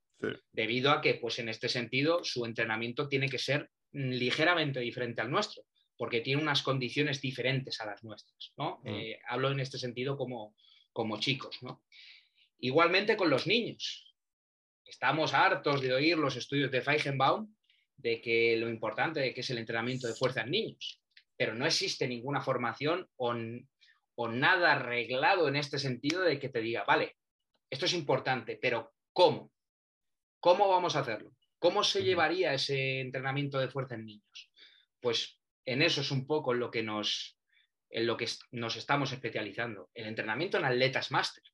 [0.52, 5.30] Debido a que, pues en este sentido, su entrenamiento tiene que ser ligeramente diferente al
[5.30, 5.62] nuestro
[5.98, 8.52] porque tiene unas condiciones diferentes a las nuestras.
[8.56, 8.80] ¿no?
[8.84, 8.88] Mm.
[8.88, 10.54] Eh, hablo en este sentido como,
[10.92, 11.58] como chicos.
[11.60, 11.82] ¿no?
[12.60, 14.14] Igualmente con los niños.
[14.84, 17.52] Estamos hartos de oír los estudios de Feigenbaum
[17.96, 21.02] de que lo importante de que es el entrenamiento de fuerza en niños,
[21.36, 23.34] pero no existe ninguna formación o,
[24.14, 27.16] o nada arreglado en este sentido de que te diga, vale,
[27.68, 29.52] esto es importante, pero ¿cómo?
[30.40, 31.32] ¿Cómo vamos a hacerlo?
[31.58, 34.52] ¿Cómo se llevaría ese entrenamiento de fuerza en niños?
[35.00, 35.37] Pues
[35.68, 37.38] en eso es un poco lo que nos,
[37.90, 39.90] en lo que nos estamos especializando.
[39.92, 41.44] El entrenamiento en atletas máster.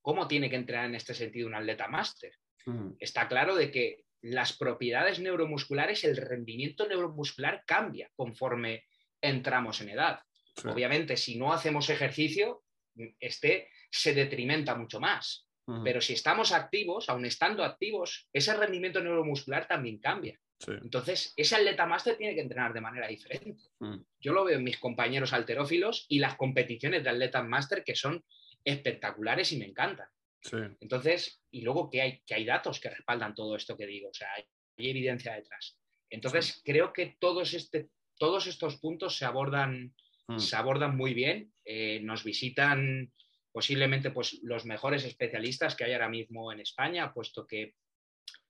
[0.00, 2.32] ¿Cómo tiene que entrenar en este sentido un atleta máster?
[2.66, 2.92] Mm.
[3.00, 8.84] Está claro de que las propiedades neuromusculares, el rendimiento neuromuscular cambia conforme
[9.20, 10.20] entramos en edad.
[10.64, 12.62] Obviamente, si no hacemos ejercicio,
[13.18, 15.48] este se detrimenta mucho más.
[15.84, 20.36] Pero si estamos activos, aun estando activos, ese rendimiento neuromuscular también cambia.
[20.66, 23.56] Entonces, ese atleta máster tiene que entrenar de manera diferente.
[24.20, 28.22] Yo lo veo en mis compañeros alterófilos y las competiciones de atletas máster que son
[28.64, 30.08] espectaculares y me encantan.
[30.80, 34.14] Entonces, y luego que hay, que hay datos que respaldan todo esto que digo, o
[34.14, 34.44] sea, hay,
[34.76, 35.78] evidencia detrás.
[36.08, 39.94] Entonces, creo que todos, este, todos estos puntos se abordan,
[40.38, 43.12] se abordan muy bien, eh, nos visitan
[43.52, 47.74] posiblemente pues, los mejores especialistas que hay ahora mismo en España, puesto que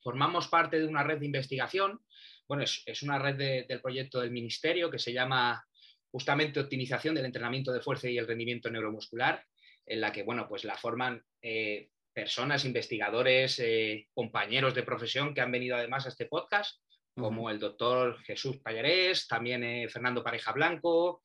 [0.02, 2.00] formamos parte de una red de investigación.
[2.46, 5.64] Bueno, es, una red del proyecto del Ministerio que se llama
[6.10, 9.44] justamente Optimización del Entrenamiento de Fuerza y el Rendimiento Neuromuscular,
[9.86, 15.40] en la que, bueno, pues la forman eh, personas, investigadores, eh, compañeros de profesión que
[15.40, 16.80] han venido además a este podcast,
[17.14, 21.22] como el doctor Jesús Pallarés, también eh, Fernando Pareja Blanco,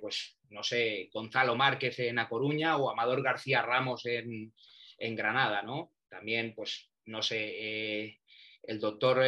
[0.00, 4.52] pues no sé, Gonzalo Márquez en A Coruña o Amador García Ramos en,
[5.16, 5.92] Granada, ¿no?
[6.08, 8.18] También, pues, no sé,
[8.62, 9.22] el doctor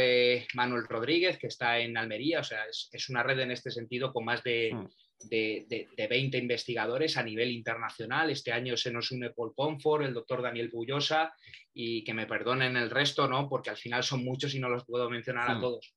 [0.55, 4.25] Manuel Rodríguez, que está en Almería, o sea, es, una red en este sentido con
[4.25, 4.87] más de, mm
[5.25, 8.31] de, 20 investigadores a nivel internacional.
[8.31, 11.33] Este año se nos une Paul Comfort, el doctor Daniel Bullosa,
[11.73, 13.49] y que me perdonen el resto, ¿no?
[13.49, 15.95] porque al final son muchos y no los puedo mencionar a todos.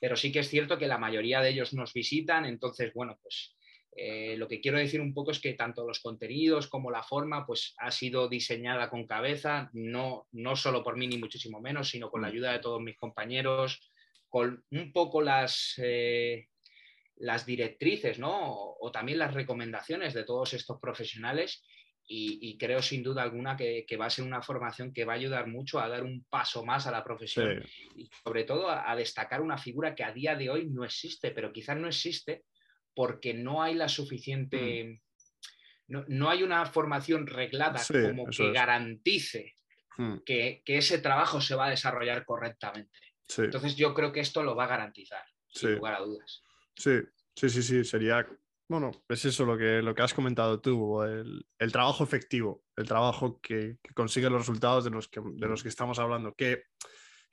[0.00, 3.54] Pero sí que es cierto que la mayoría de ellos nos visitan, entonces, bueno, pues
[3.96, 7.44] eh, lo que quiero decir un poco es que tanto los contenidos como la forma
[7.44, 12.10] pues ha sido diseñada con cabeza, no, no solo por mí ni muchísimo menos, sino
[12.10, 12.32] con la hmm.
[12.32, 13.90] ayuda de todos mis compañeros,
[14.28, 16.46] con un poco las, eh,
[17.16, 18.74] las directrices ¿no?
[18.80, 21.62] o, también las recomendaciones de todos estos profesionales
[22.12, 25.46] y, creo sin duda alguna que, va a ser una formación que va a ayudar
[25.46, 27.64] mucho a dar un paso más a la profesión
[27.94, 31.52] y sobre todo a, destacar una figura que a día de hoy no existe, pero
[31.52, 32.42] quizás no existe
[32.94, 34.84] porque no hay la suficiente...
[34.84, 35.00] Mm.
[36.06, 39.56] No, hay una formación reglada como que garantice
[39.98, 40.18] mm.
[40.24, 42.96] que, ese trabajo se va a desarrollar correctamente.
[43.36, 46.42] Entonces yo creo que esto lo va a garantizar, sin lugar a dudas.
[46.76, 47.00] Sí,
[47.34, 48.24] sí, sí, sí, sería,
[48.68, 53.40] bueno, es eso lo que, lo que has comentado tú, el, trabajo efectivo, el trabajo
[53.40, 56.66] que, consigue los resultados de los que, de los que estamos hablando, que,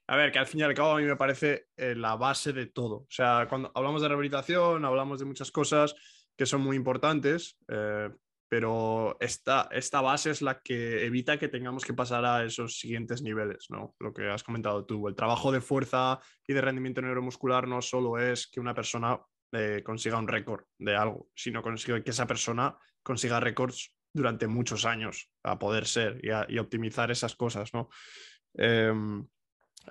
[0.08, 2.54] a ver, que al fin y al cabo a mí me parece eh, la base
[2.54, 2.96] de todo.
[2.96, 5.96] O sea, cuando hablamos de rehabilitación, hablamos de muchas cosas
[6.38, 8.10] que son muy importantes, eh,
[8.48, 13.22] pero esta, esta base es la que evita que tengamos que pasar a esos siguientes
[13.22, 13.96] niveles, ¿no?
[14.00, 18.18] Lo que has comentado tú, el trabajo de fuerza y de rendimiento neuromuscular no solo
[18.18, 19.20] es que una persona
[19.52, 24.86] eh, consiga un récord de algo, sino consiga que esa persona consiga récords durante muchos
[24.86, 27.90] años a poder ser y, optimizar esas cosas, ¿no?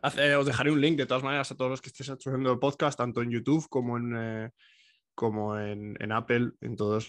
[0.02, 2.98] Os dejaré un link de todas maneras a todos los que estéis haciendo el podcast,
[2.98, 4.50] tanto en YouTube como en, eh,
[5.14, 7.08] como en, Apple, en todas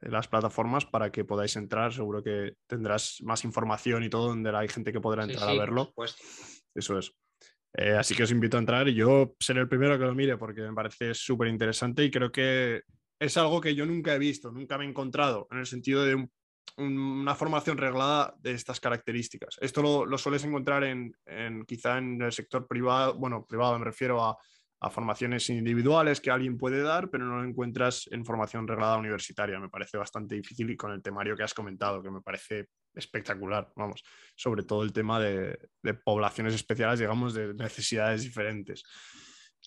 [0.00, 1.92] las plataformas, para que podáis entrar.
[1.92, 5.92] Seguro que tendrás más información y todo, donde hay gente que podrá entrar a verlo.
[6.74, 7.12] Eso es.
[7.76, 10.36] Eh, así que os invito a entrar y yo seré el primero que lo mire
[10.36, 12.82] porque me parece súper interesante y creo que
[13.18, 16.28] es algo que yo nunca he visto, nunca me he encontrado en el sentido de
[16.76, 19.56] una formación reglada de estas características.
[19.60, 21.14] Esto lo, sueles encontrar en,
[21.66, 24.36] quizá en el sector privado, bueno, privado me refiero a,
[24.90, 29.58] formaciones individuales que alguien puede dar, pero no lo encuentras en formación reglada universitaria.
[29.58, 33.72] Me parece bastante difícil y con el temario que has comentado, que me parece espectacular,
[33.76, 34.04] vamos,
[34.36, 35.58] sobre todo el tema de,
[36.04, 38.82] poblaciones especiales, digamos, de necesidades diferentes.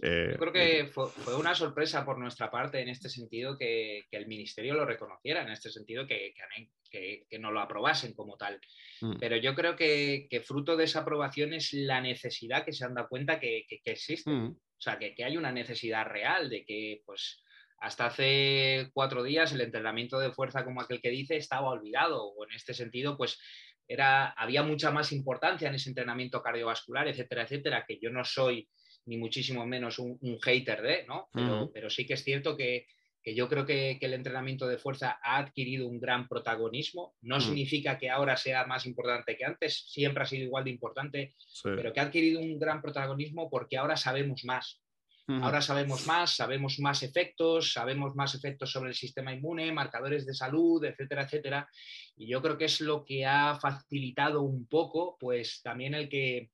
[0.03, 4.27] Eh, Yo creo que fue, una sorpresa por nuestra parte en este sentido que, el
[4.27, 6.43] Ministerio lo reconociera, en este sentido que, que,
[6.89, 8.59] que no lo aprobasen como tal.
[9.01, 9.17] Mm.
[9.19, 13.09] Pero yo creo que, fruto de esa aprobación es la necesidad que se han dado
[13.09, 14.29] cuenta que, existe.
[14.29, 14.51] Mm.
[14.51, 17.43] O sea, que, hay una necesidad real de que, pues,
[17.79, 22.23] hasta hace cuatro días el entrenamiento de fuerza, como aquel que dice, estaba olvidado.
[22.23, 23.39] O en este sentido, pues
[23.87, 28.67] era, había mucha más importancia en ese entrenamiento cardiovascular, etcétera, etcétera, que yo no soy
[29.05, 31.29] ni muchísimo menos un, hater de, ¿no?
[31.73, 32.87] Pero, sí que es cierto que,
[33.35, 37.15] yo creo que, el entrenamiento de fuerza ha adquirido un gran protagonismo.
[37.21, 41.35] No significa que ahora sea más importante que antes, siempre ha sido igual de importante,
[41.63, 44.81] pero que ha adquirido un gran protagonismo porque ahora sabemos más.
[45.29, 50.33] Ahora sabemos más, sabemos más efectos, sabemos más efectos sobre el sistema inmune, marcadores de
[50.33, 51.69] salud, etcétera, etcétera.
[52.15, 56.51] Y yo creo que es lo que ha facilitado un poco, pues también el que,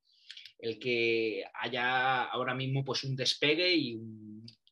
[0.57, 3.99] el que haya ahora mismo pues un despegue y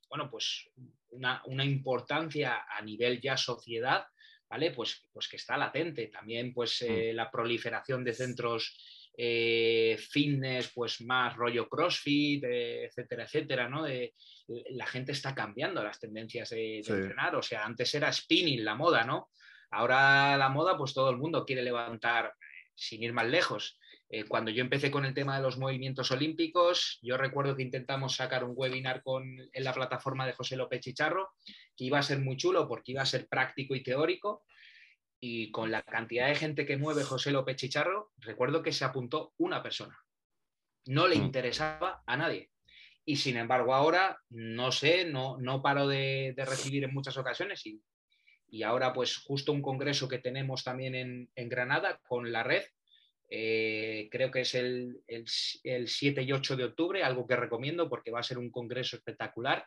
[0.09, 0.67] bueno, pues
[1.12, 4.05] una, importancia a nivel ya sociedad,
[4.49, 4.72] ¿vale?
[4.72, 6.07] Pues, pues que está latente.
[6.07, 6.86] También pues mm.
[6.91, 8.78] eh, la proliferación de centros
[9.18, 13.86] eh, fitness, pues más rollo CrossFit, eh, etcétera, etcétera, ¿no?
[14.72, 19.05] la gente está cambiando las tendencias de, entrenar, o sea, antes era spinning la moda,
[19.05, 19.30] ¿no?
[19.70, 22.34] Ahora la moda, pues todo el mundo quiere levantar
[22.76, 23.80] sin ir más lejos.
[24.14, 28.18] Eh, cuando yo empecé con el tema de los movimientos olímpicos, yo recuerdo que intentamos
[28.18, 31.30] sacar un webinar con, en la plataforma de José López Chicharro,
[31.78, 34.43] que iba a ser muy chulo porque iba a ser práctico y teórico.
[35.22, 39.34] Y con la cantidad de gente que mueve José López Chicharro, recuerdo que se apuntó
[39.38, 39.97] una persona.
[40.88, 41.24] No le mm.
[41.24, 42.49] interesaba a nadie.
[43.05, 47.66] Y sin embargo, ahora no sé, no, no paro de, recibir en muchas ocasiones.
[47.66, 47.82] Y,
[48.49, 52.64] y, ahora, pues, justo un congreso que tenemos también en, en Granada con la red,
[53.34, 58.19] eh, creo que es el, 7 y 8 de octubre, algo que recomiendo porque va
[58.19, 59.65] a ser un congreso espectacular.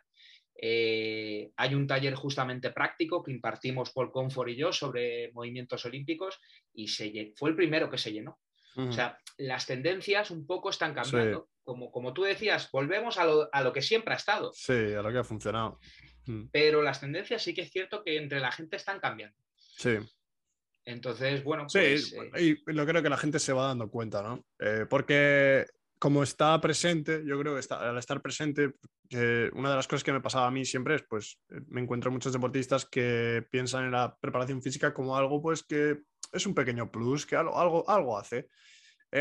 [0.54, 6.38] Eh, hay un taller justamente práctico que impartimos Paul Comfort y yo sobre movimientos olímpicos
[6.74, 8.38] y se, fue el primero que se llenó.
[8.76, 11.48] O sea, las tendencias un poco están cambiando.
[11.62, 14.52] Como, como tú decías, volvemos a lo, a lo, que siempre ha estado.
[14.52, 15.78] Sí, a lo que ha funcionado.
[16.26, 16.46] Mm.
[16.50, 19.36] Pero las tendencias sí que es cierto que entre la gente están cambiando.
[19.56, 19.96] Sí.
[20.84, 22.10] Entonces, bueno, pues...
[22.10, 24.44] Sí, eh, y lo creo que la gente se va dando cuenta, ¿no?
[24.58, 25.66] Eh, porque
[25.98, 28.74] como está presente, yo creo que está, al estar presente,
[29.52, 32.10] una de las cosas que me pasaba a mí siempre es, pues, eh, me encuentro
[32.10, 36.90] muchos deportistas que piensan en la preparación física como algo, pues, que es un pequeño
[36.90, 38.48] plus, que algo, algo, algo hace.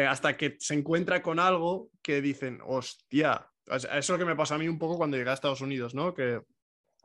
[0.08, 4.56] hasta que se encuentra con algo que dicen, hostia, eso es lo que me pasa
[4.56, 6.16] a mí un poco cuando llegué a Estados Unidos, ¿no?
[6.16, 6.42] Que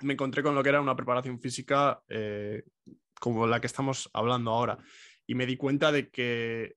[0.01, 2.03] me encontré con lo que era una preparación física
[3.21, 4.79] como la que estamos hablando ahora.
[5.27, 6.75] Y me di cuenta de que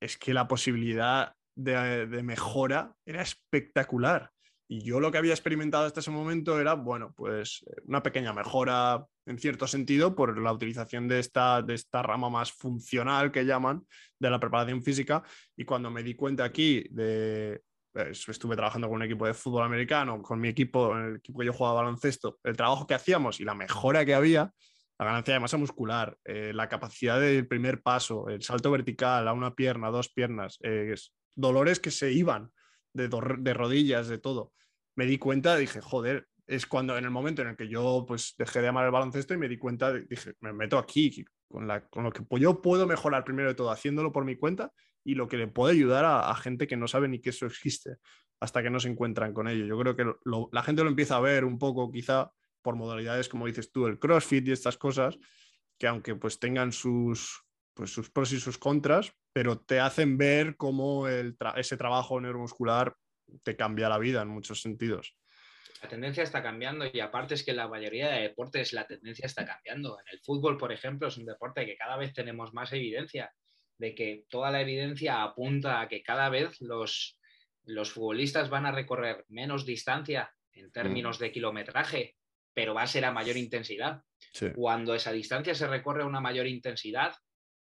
[0.00, 4.30] es que la posibilidad de, mejora era espectacular.
[4.68, 9.04] Y yo lo que había experimentado hasta ese momento era, bueno, pues una pequeña mejora
[9.26, 13.84] en cierto sentido por la utilización de esta, de esta rama más funcional que llaman
[14.18, 15.24] de la preparación física.
[15.56, 17.60] Y cuando me di cuenta aquí de,
[17.94, 21.52] estuve trabajando con un equipo de fútbol americano, con mi equipo, el equipo que yo
[21.52, 24.52] jugaba baloncesto, el trabajo que hacíamos y la mejora que había,
[24.98, 29.32] la ganancia de masa muscular, eh, la capacidad del primer paso, el salto vertical a
[29.32, 30.94] una pierna, dos piernas, eh,
[31.34, 32.50] dolores que se iban
[32.92, 34.52] de, de, rodillas, de todo.
[34.96, 38.34] Me di cuenta, dije, joder, es cuando en el momento en el que yo pues
[38.36, 41.86] dejé de amar el baloncesto y me di cuenta, dije, me meto aquí, con, la,
[41.88, 44.70] con lo que yo puedo mejorar primero de todo, haciéndolo por mi cuenta
[45.04, 47.96] y lo que le puede ayudar a, gente que no sabe ni que eso existe
[48.40, 49.66] hasta que no se encuentran con ello.
[49.66, 50.06] Yo creo que
[50.52, 52.30] la gente lo empieza a ver un poco quizá
[52.62, 55.18] por modalidades, como dices tú, el CrossFit y estas cosas,
[55.78, 57.42] que aunque pues tengan sus,
[57.74, 62.96] pues, sus pros y sus contras, pero te hacen ver cómo el ese trabajo neuromuscular
[63.42, 65.16] te cambia la vida en muchos sentidos.
[65.82, 69.46] La tendencia está cambiando y aparte es que la mayoría de deportes la tendencia está
[69.46, 69.98] cambiando.
[70.00, 73.32] En el fútbol, por ejemplo, es un deporte que cada vez tenemos más evidencia
[73.80, 77.18] de que toda la evidencia apunta a que cada vez los,
[77.64, 80.72] los futbolistas van a recorrer menos distancia en mm.
[80.72, 82.16] términos de kilometraje
[82.54, 84.02] pero va a ser a mayor intensidad.
[84.54, 87.14] Cuando esa distancia se recorre a una mayor intensidad,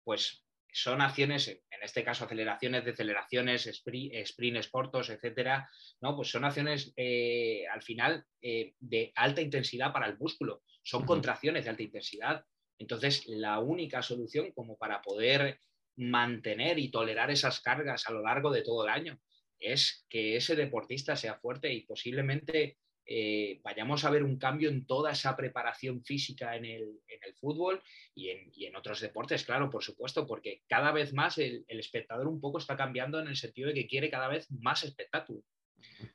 [0.04, 5.68] pues son acciones, en este caso aceleraciones, deceleraciones, sprints cortos, etcétera,
[6.00, 6.14] ¿no?
[6.14, 11.64] Pues son acciones eh, al final eh, de alta intensidad para el músculo, son contracciones
[11.64, 12.44] de alta intensidad.
[12.78, 15.61] Entonces, la única solución como para poder
[15.97, 19.18] mantener y tolerar esas cargas a lo largo de todo el año
[19.59, 22.78] es que ese deportista sea fuerte y posiblemente
[23.09, 27.01] eh, vayamos a ver un cambio en toda esa preparación física en el,
[27.40, 27.82] fútbol
[28.14, 28.30] y
[28.64, 32.76] en, otros deportes, claro, por supuesto, porque cada vez más el, espectador un poco está
[32.76, 35.42] cambiando en el sentido de que quiere cada vez más espectáculo.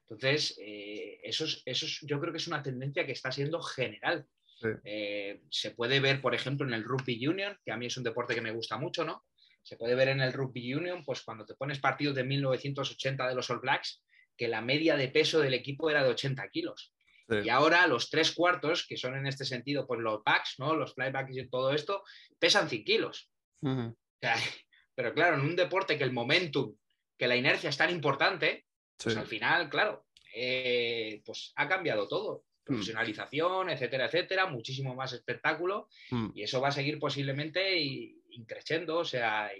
[0.09, 4.25] Entonces, eh, eso, eso yo creo que es una tendencia que está siendo general.
[4.83, 8.03] Eh, se puede ver, por ejemplo, en el rugby union, que a mí es un
[8.03, 9.23] deporte que me gusta mucho, ¿no?
[9.63, 13.35] Se puede ver en el rugby union, pues cuando te pones partidos de 1980 de
[13.35, 14.03] los All Blacks,
[14.35, 16.93] que la media de peso del equipo era de 80 kilos.
[17.43, 20.75] Y ahora los tres cuartos, que son en este sentido, pues los backs, ¿no?
[20.75, 22.03] Los flybacks y todo esto,
[22.37, 23.29] pesan 100 kilos.
[24.95, 26.75] pero claro, en un deporte que el momentum,
[27.17, 28.65] que la inercia es tan importante,
[29.01, 30.05] pues al final, claro,
[30.35, 32.43] eh, pues ha cambiado todo.
[32.61, 32.65] Mm.
[32.65, 35.87] Profesionalización, etcétera, etcétera, muchísimo más espectáculo.
[36.11, 36.31] Mm.
[36.35, 37.79] Y eso va a seguir posiblemente
[38.31, 39.51] increciendo, o sea,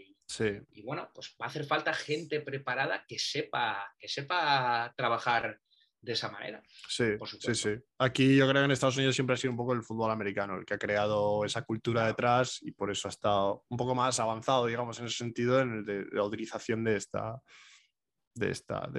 [0.74, 5.60] y bueno, pues va a hacer falta gente preparada que sepa, que sepa trabajar
[6.02, 6.64] de esa manera.
[6.88, 7.06] Sí,
[7.40, 7.70] sí, sí.
[8.00, 10.58] Aquí yo creo que en Estados Unidos siempre ha sido un poco el fútbol americano
[10.58, 14.20] el que ha creado esa cultura detrás y por eso ha estado un poco más
[14.20, 17.40] avanzado, digamos, en ese sentido, en el de, la utilización de esta,
[18.34, 18.90] de esta,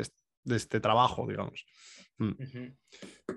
[0.44, 1.66] de este, trabajo, digamos.
[2.22, 2.76] Mm.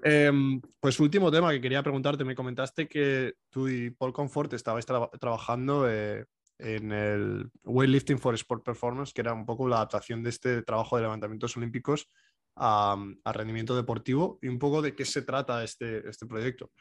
[0.03, 4.85] Em, pues último tema que quería preguntarte, me comentaste que tú y Paul Comfort estabais
[4.85, 6.25] trabajando eh,
[6.59, 10.95] en el Weightlifting for Sport Performance, que era un poco la adaptación de este trabajo
[10.95, 12.07] de levantamientos olímpicos
[12.55, 16.71] a, rendimiento deportivo y un poco de qué se trata este, este proyecto.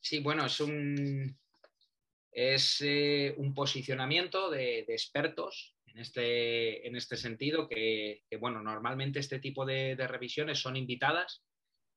[0.00, 1.36] Sí, bueno, es un,
[2.30, 9.40] es, eh, un posicionamiento de, expertos en este, en este sentido, que, bueno, normalmente este
[9.40, 11.42] tipo de, revisiones son invitadas,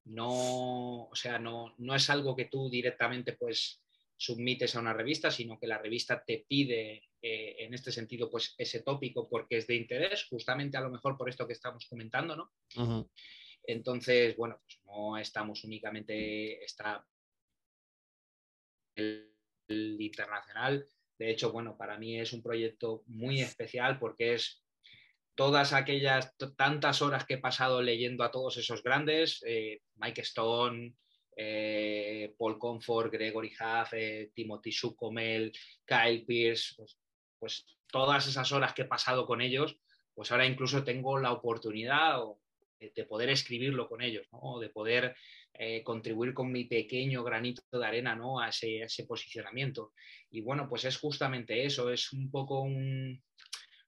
[0.05, 3.79] no, o sea, no, no es algo que tú directamente pues
[4.17, 8.55] submites a una revista, sino que la revista te pide eh, en este sentido pues
[8.57, 12.35] ese tópico porque es de interés, justamente a lo mejor por esto que estamos comentando,
[12.35, 12.51] ¿no?
[13.63, 17.05] Entonces, bueno, pues no estamos únicamente, está
[18.95, 19.31] el,
[19.99, 20.87] internacional.
[21.21, 24.63] De hecho, bueno, para mí es un proyecto muy especial porque es
[25.35, 30.95] todas aquellas tantas horas que he pasado leyendo a todos esos grandes, eh, Mike Stone,
[31.37, 35.51] eh, Paul Comfort, Gregory Huff, eh, Timothy Sucomel,
[35.85, 36.97] Kyle Pierce, pues,
[37.37, 39.77] pues, todas esas horas que he pasado con ellos,
[40.15, 42.19] pues ahora incluso tengo la oportunidad
[42.79, 44.27] de poder escribirlo con ellos,
[44.59, 45.15] de poder
[45.53, 48.39] eh, contribuir con mi pequeño granito de arena ¿no?
[48.39, 49.93] a, ese, posicionamiento.
[50.29, 53.21] Y bueno, pues es justamente eso, es un poco un,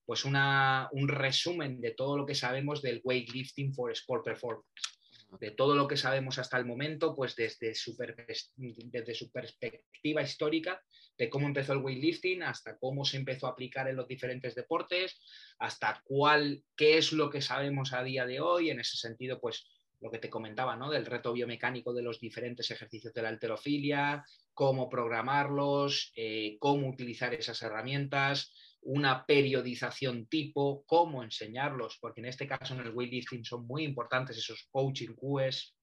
[0.05, 4.67] pues una, un resumen de todo lo que sabemos del weightlifting for sport performance
[5.39, 7.95] de todo lo que sabemos hasta el momento, pues desde su,
[8.55, 10.81] desde su perspectiva histórica,
[11.17, 15.19] de cómo empezó el weightlifting, hasta cómo se empezó a aplicar en los diferentes deportes,
[15.59, 19.65] hasta cuál, qué es lo que sabemos a día de hoy, en ese sentido, pues
[20.03, 20.91] lo que te comentaba, ¿no?
[20.91, 27.33] Del reto biomecánico de los diferentes ejercicios de la alterofilia, cómo programarlos, eh, cómo utilizar
[27.33, 33.65] esas herramientas, una periodización tipo, cómo enseñarlos, porque en este caso en el weightlifting son
[33.65, 35.73] muy importantes esos coaching QEs.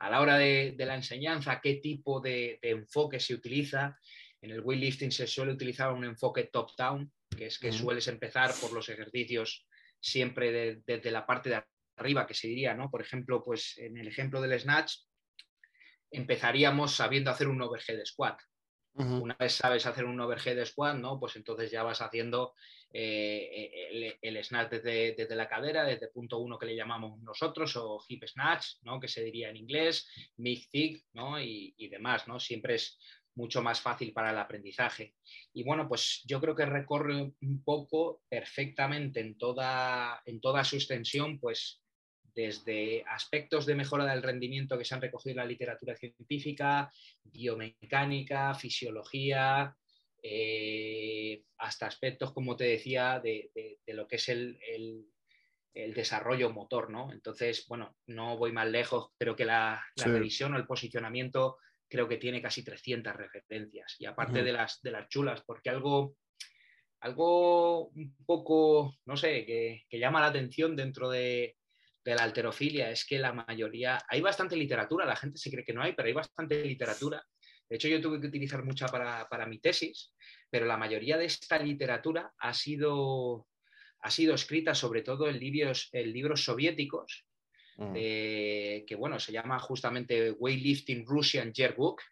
[0.00, 3.98] A la hora de, la enseñanza, qué tipo de, enfoque se utiliza.
[4.42, 8.72] En el weightlifting se suele utilizar un enfoque top-down, que es que sueles empezar por
[8.72, 9.66] los ejercicios
[10.00, 11.62] siempre desde la parte de
[12.00, 12.90] arriba, que se diría, ¿no?
[12.90, 14.94] Por ejemplo, pues en el ejemplo del snatch,
[16.10, 18.40] empezaríamos sabiendo hacer un overhead squat.
[18.92, 21.18] Una vez sabes hacer un overhead squat, ¿no?
[21.20, 22.54] Pues entonces ya vas haciendo
[22.92, 28.24] eh, el, snatch desde, la cadera, desde punto uno que le llamamos nosotros, o hip
[28.26, 28.98] snatch, ¿no?
[28.98, 31.40] Que se diría en inglés, mid thick, ¿no?
[31.40, 32.40] Y, y, demás, ¿no?
[32.40, 32.98] Siempre es
[33.36, 35.14] mucho más fácil para el aprendizaje.
[35.52, 40.76] Y bueno, pues yo creo que recorre un poco perfectamente en toda, en toda su
[40.76, 41.80] extensión, pues
[42.40, 46.90] desde aspectos de mejora del rendimiento que se han recogido en la literatura científica,
[47.22, 49.76] biomecánica, fisiología,
[50.22, 53.50] eh, hasta aspectos, como te decía, de,
[53.88, 54.58] lo que es el,
[55.72, 57.12] desarrollo motor, ¿no?
[57.12, 62.16] Entonces, bueno, no voy más lejos, creo que la, revisión o el posicionamiento creo que
[62.16, 63.96] tiene casi 300 referencias.
[63.98, 66.16] Y aparte de, las, de las chulas, porque algo,
[67.00, 71.56] algo un poco, no sé, que llama la atención dentro de,
[72.10, 75.72] de la alterofilia es que la mayoría, hay bastante literatura, la gente se cree que
[75.72, 77.24] no hay, pero hay bastante literatura.
[77.68, 80.12] De hecho, yo tuve que utilizar mucha para, mi tesis,
[80.50, 83.46] pero la mayoría de esta literatura ha sido,
[84.00, 87.26] ha sido escrita sobre todo en libros, en libros soviéticos,
[87.76, 87.92] mm.
[87.94, 92.02] que bueno, se llama justamente Weightlifting Russian Yearbook,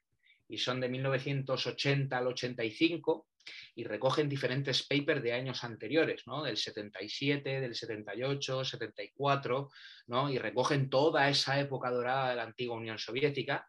[0.49, 3.28] y son de 1980 al 85,
[3.75, 6.43] y recogen diferentes papers de años anteriores, ¿no?
[6.43, 9.71] del 77, del 78, 74,
[10.07, 10.31] ¿no?
[10.31, 13.69] y recogen toda esa época dorada de la antigua Unión Soviética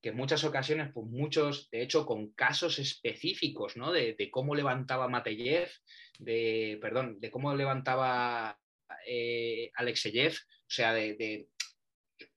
[0.00, 3.92] que en muchas ocasiones, pues muchos, de hecho, con casos específicos, ¿no?
[3.92, 5.68] De, cómo levantaba Mateyev,
[6.18, 8.58] de, perdón, de cómo levantaba
[9.06, 11.48] eh, Alexeyev, o sea, de,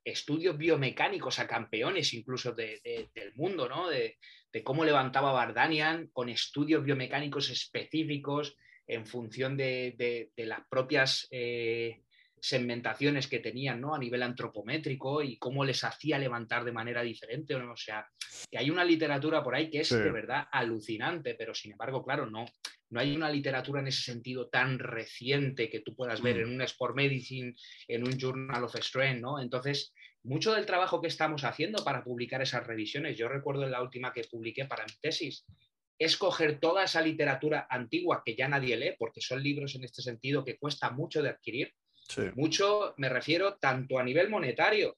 [0.03, 3.89] estudios biomecánicos a campeones incluso del mundo, ¿no?
[3.89, 4.17] De,
[4.53, 12.03] de cómo levantaba Bardanian con estudios biomecánicos específicos en función de, las propias eh,
[12.39, 13.95] segmentaciones que tenían ¿no?
[13.95, 17.55] a nivel antropométrico y cómo les hacía levantar de manera diferente.
[17.55, 18.07] O sea,
[18.51, 22.29] que hay una literatura por ahí que es de verdad alucinante, pero sin embargo, claro,
[22.29, 22.45] no,
[22.89, 26.41] no hay una literatura en ese sentido tan reciente que tú puedas ver mm.
[26.41, 27.55] en un Sport Medicine,
[27.87, 29.41] en un Journal of Strength, ¿no?
[29.41, 29.93] Entonces,
[30.23, 34.13] mucho del trabajo que estamos haciendo para publicar esas revisiones, yo recuerdo en la última
[34.13, 35.45] que publiqué para mi tesis,
[35.99, 40.01] es coger toda esa literatura antigua que ya nadie lee, porque son libros en este
[40.01, 41.73] sentido que cuesta mucho de adquirir.
[42.35, 44.95] Mucho, me refiero tanto a nivel monetario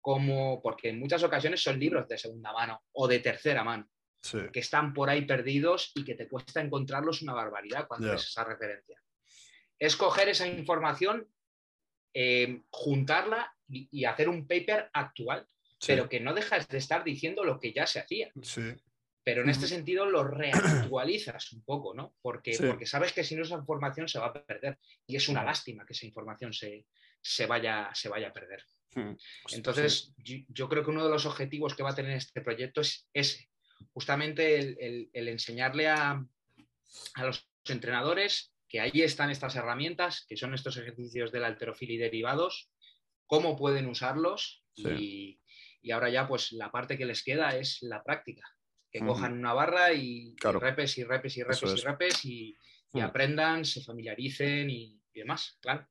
[0.00, 3.88] como porque en muchas ocasiones son libros de segunda mano o de tercera mano,
[4.52, 8.44] que están por ahí perdidos y que te cuesta encontrarlos una barbaridad cuando es esa
[8.44, 9.00] referencia.
[9.78, 11.28] Es coger esa información,
[12.14, 15.46] eh, juntarla y, hacer un paper actual,
[15.86, 18.30] pero que no dejas de estar diciendo lo que ya se hacía.
[19.24, 22.14] pero en este sentido lo reactualizas un poco, ¿no?
[22.22, 25.44] Porque, porque sabes que si no esa información se va a perder y es una
[25.44, 28.64] lástima que esa información se, vaya, se vaya a perder.
[28.94, 29.14] Hmm.
[29.52, 33.08] Entonces, yo, creo que uno de los objetivos que va a tener este proyecto es
[33.14, 33.48] ese,
[33.92, 34.58] justamente
[35.12, 36.24] el, enseñarle a,
[37.16, 42.70] los entrenadores que ahí están estas herramientas, que son estos ejercicios del alterofilia y derivados,
[43.32, 45.40] cómo pueden usarlos y,
[45.90, 48.42] ahora ya pues la parte que les queda es la práctica
[48.90, 52.56] que cojan una barra y, repes y repes y repes y repes y,
[53.00, 55.88] aprendan, se familiaricen y, demás, claro.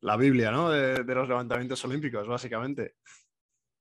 [0.00, 0.70] La Biblia, ¿no?
[0.70, 2.94] De, los levantamientos olímpicos, básicamente.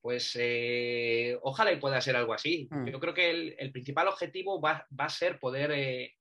[0.02, 2.68] Pues eh, ojalá y pueda ser algo así.
[2.70, 2.88] Mm.
[2.88, 6.16] Yo creo que el, principal objetivo va, a ser poder, eh,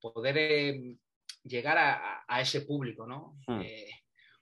[0.00, 0.96] poder eh,
[1.42, 1.78] llegar
[2.28, 3.36] a, ese público, ¿no?
[3.48, 3.62] Mm.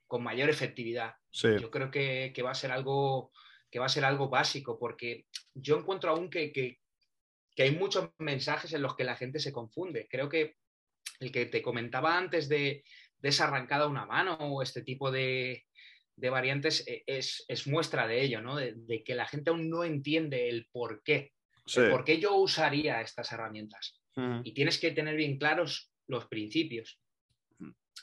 [0.07, 1.15] con mayor efectividad.
[1.43, 3.33] Yo creo que, va a ser algo
[3.71, 8.73] que va a ser algo básico, porque yo encuentro aún que, que hay muchos mensajes
[8.73, 10.07] en los que la gente se confunde.
[10.09, 10.57] Creo que
[11.21, 12.85] el que te comentaba antes de,
[13.23, 15.65] esa arrancada a una mano o este tipo de,
[16.17, 18.57] variantes e, es, muestra de ello, ¿no?
[18.57, 21.33] De, que la gente aún no entiende el por qué.
[21.91, 24.01] por qué yo usaría estas herramientas.
[24.45, 27.01] Y tienes que tener bien claros los principios.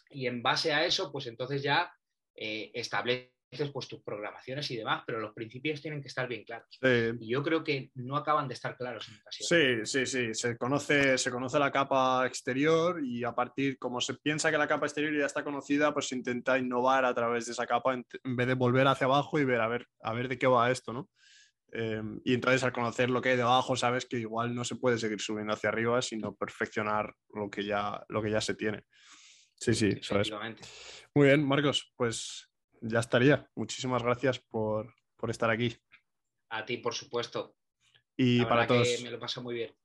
[0.10, 1.90] Y en base a eso, pues entonces ya
[2.36, 3.32] eh, establece
[3.74, 6.80] pues tus programaciones y demás, pero los principios tienen que estar bien claros.
[7.20, 9.86] Y yo creo que no acaban de estar claros en ocasiones.
[9.86, 10.34] Sí, sí, sí.
[10.34, 14.68] Se conoce, se conoce la capa exterior y a partir, como se piensa que la
[14.68, 18.06] capa exterior ya está conocida, pues se intenta innovar a través de esa capa en,
[18.24, 20.94] vez de volver hacia abajo y ver a ver, a ver de qué va esto,
[20.94, 21.10] ¿no?
[21.74, 24.98] Em, y entonces al conocer lo que hay debajo, sabes que igual no se puede
[24.98, 28.84] seguir subiendo hacia arriba, sino perfeccionar lo que ya, lo que ya se tiene.
[29.62, 30.32] Sí, sí, sabes.
[31.14, 32.50] Muy bien, Marcos, pues
[32.82, 33.48] ya estaría.
[33.54, 34.96] Muchísimas gracias por,
[35.28, 35.78] estar aquí.
[36.50, 37.56] A ti, por supuesto.
[38.18, 39.04] Y para todos.
[39.04, 39.76] me lo paso muy bien.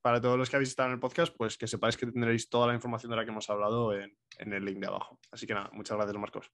[0.00, 2.68] Para todos los que habéis estado en el podcast, pues que sepáis que tendréis toda
[2.68, 5.20] la información de la que hemos hablado en, el link de abajo.
[5.30, 6.50] Así que nada, muchas gracias, Marcos.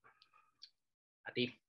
[1.22, 1.63] A ti.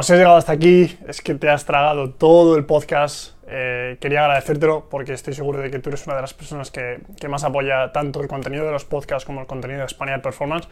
[0.00, 3.34] Has llegado hasta aquí, es que te has tragado todo el podcast.
[3.46, 7.00] Eh, quería agradecértelo porque estoy seguro de que tú eres una de las personas que,
[7.20, 10.68] que, más apoya tanto el contenido de los podcasts como el contenido de Spaniard Performance.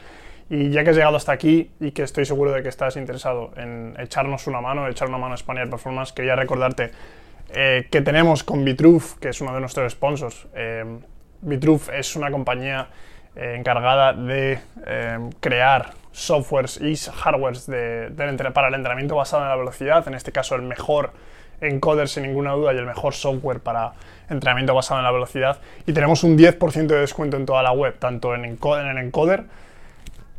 [0.48, 3.50] Y ya que has llegado hasta aquí y que estoy seguro de que estás interesado
[3.58, 6.90] en echarnos una mano, echar una mano a Spaniard Performance, quería recordarte
[7.50, 10.46] eh, que tenemos con Vitruve, que es uno de nuestros sponsors.
[10.54, 10.86] Eh,
[11.42, 12.88] Vitruve es una compañía
[13.36, 14.58] eh, encargada de
[15.38, 17.66] crear softwares y hardwares
[18.52, 21.12] para el entrenamiento basado en la velocidad, en este caso el mejor
[21.60, 23.92] encoder sin ninguna duda y el mejor software para
[24.28, 25.58] entrenamiento basado en la velocidad.
[25.86, 29.04] Y tenemos un 10% de descuento en toda la web, tanto en, encoder, en el
[29.06, 29.44] encoder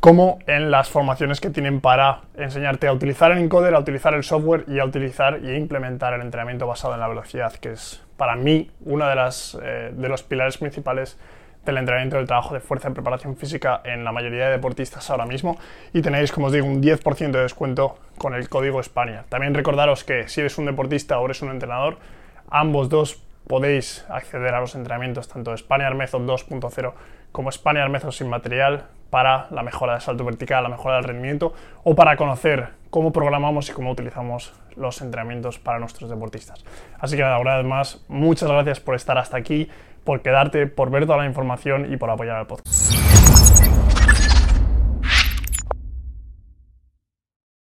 [0.00, 4.24] como en las formaciones que tienen para enseñarte a utilizar el encoder, a utilizar el
[4.24, 8.34] software y a utilizar y implementar el entrenamiento basado en la velocidad, que es para
[8.34, 11.18] mí uno de, las, eh, de los pilares principales
[11.64, 15.26] del entrenamiento del trabajo de fuerza y preparación física en la mayoría de deportistas ahora
[15.26, 15.58] mismo
[15.92, 19.24] y tenéis, como os digo, un 10% de descuento con el código España.
[19.28, 21.98] También recordaros que si eres un deportista o eres un entrenador,
[22.48, 26.92] ambos dos podéis acceder a los entrenamientos tanto de Spaniard Method 2.0
[27.32, 31.52] como Spaniard Method sin material para la mejora del salto vertical, la mejora del rendimiento
[31.82, 36.64] o para conocer cómo programamos y cómo utilizamos los entrenamientos para nuestros deportistas.
[36.98, 39.68] Así que una vez más, muchas gracias por estar hasta aquí,
[40.04, 43.19] por quedarte, por ver toda la información y por apoyar al podcast.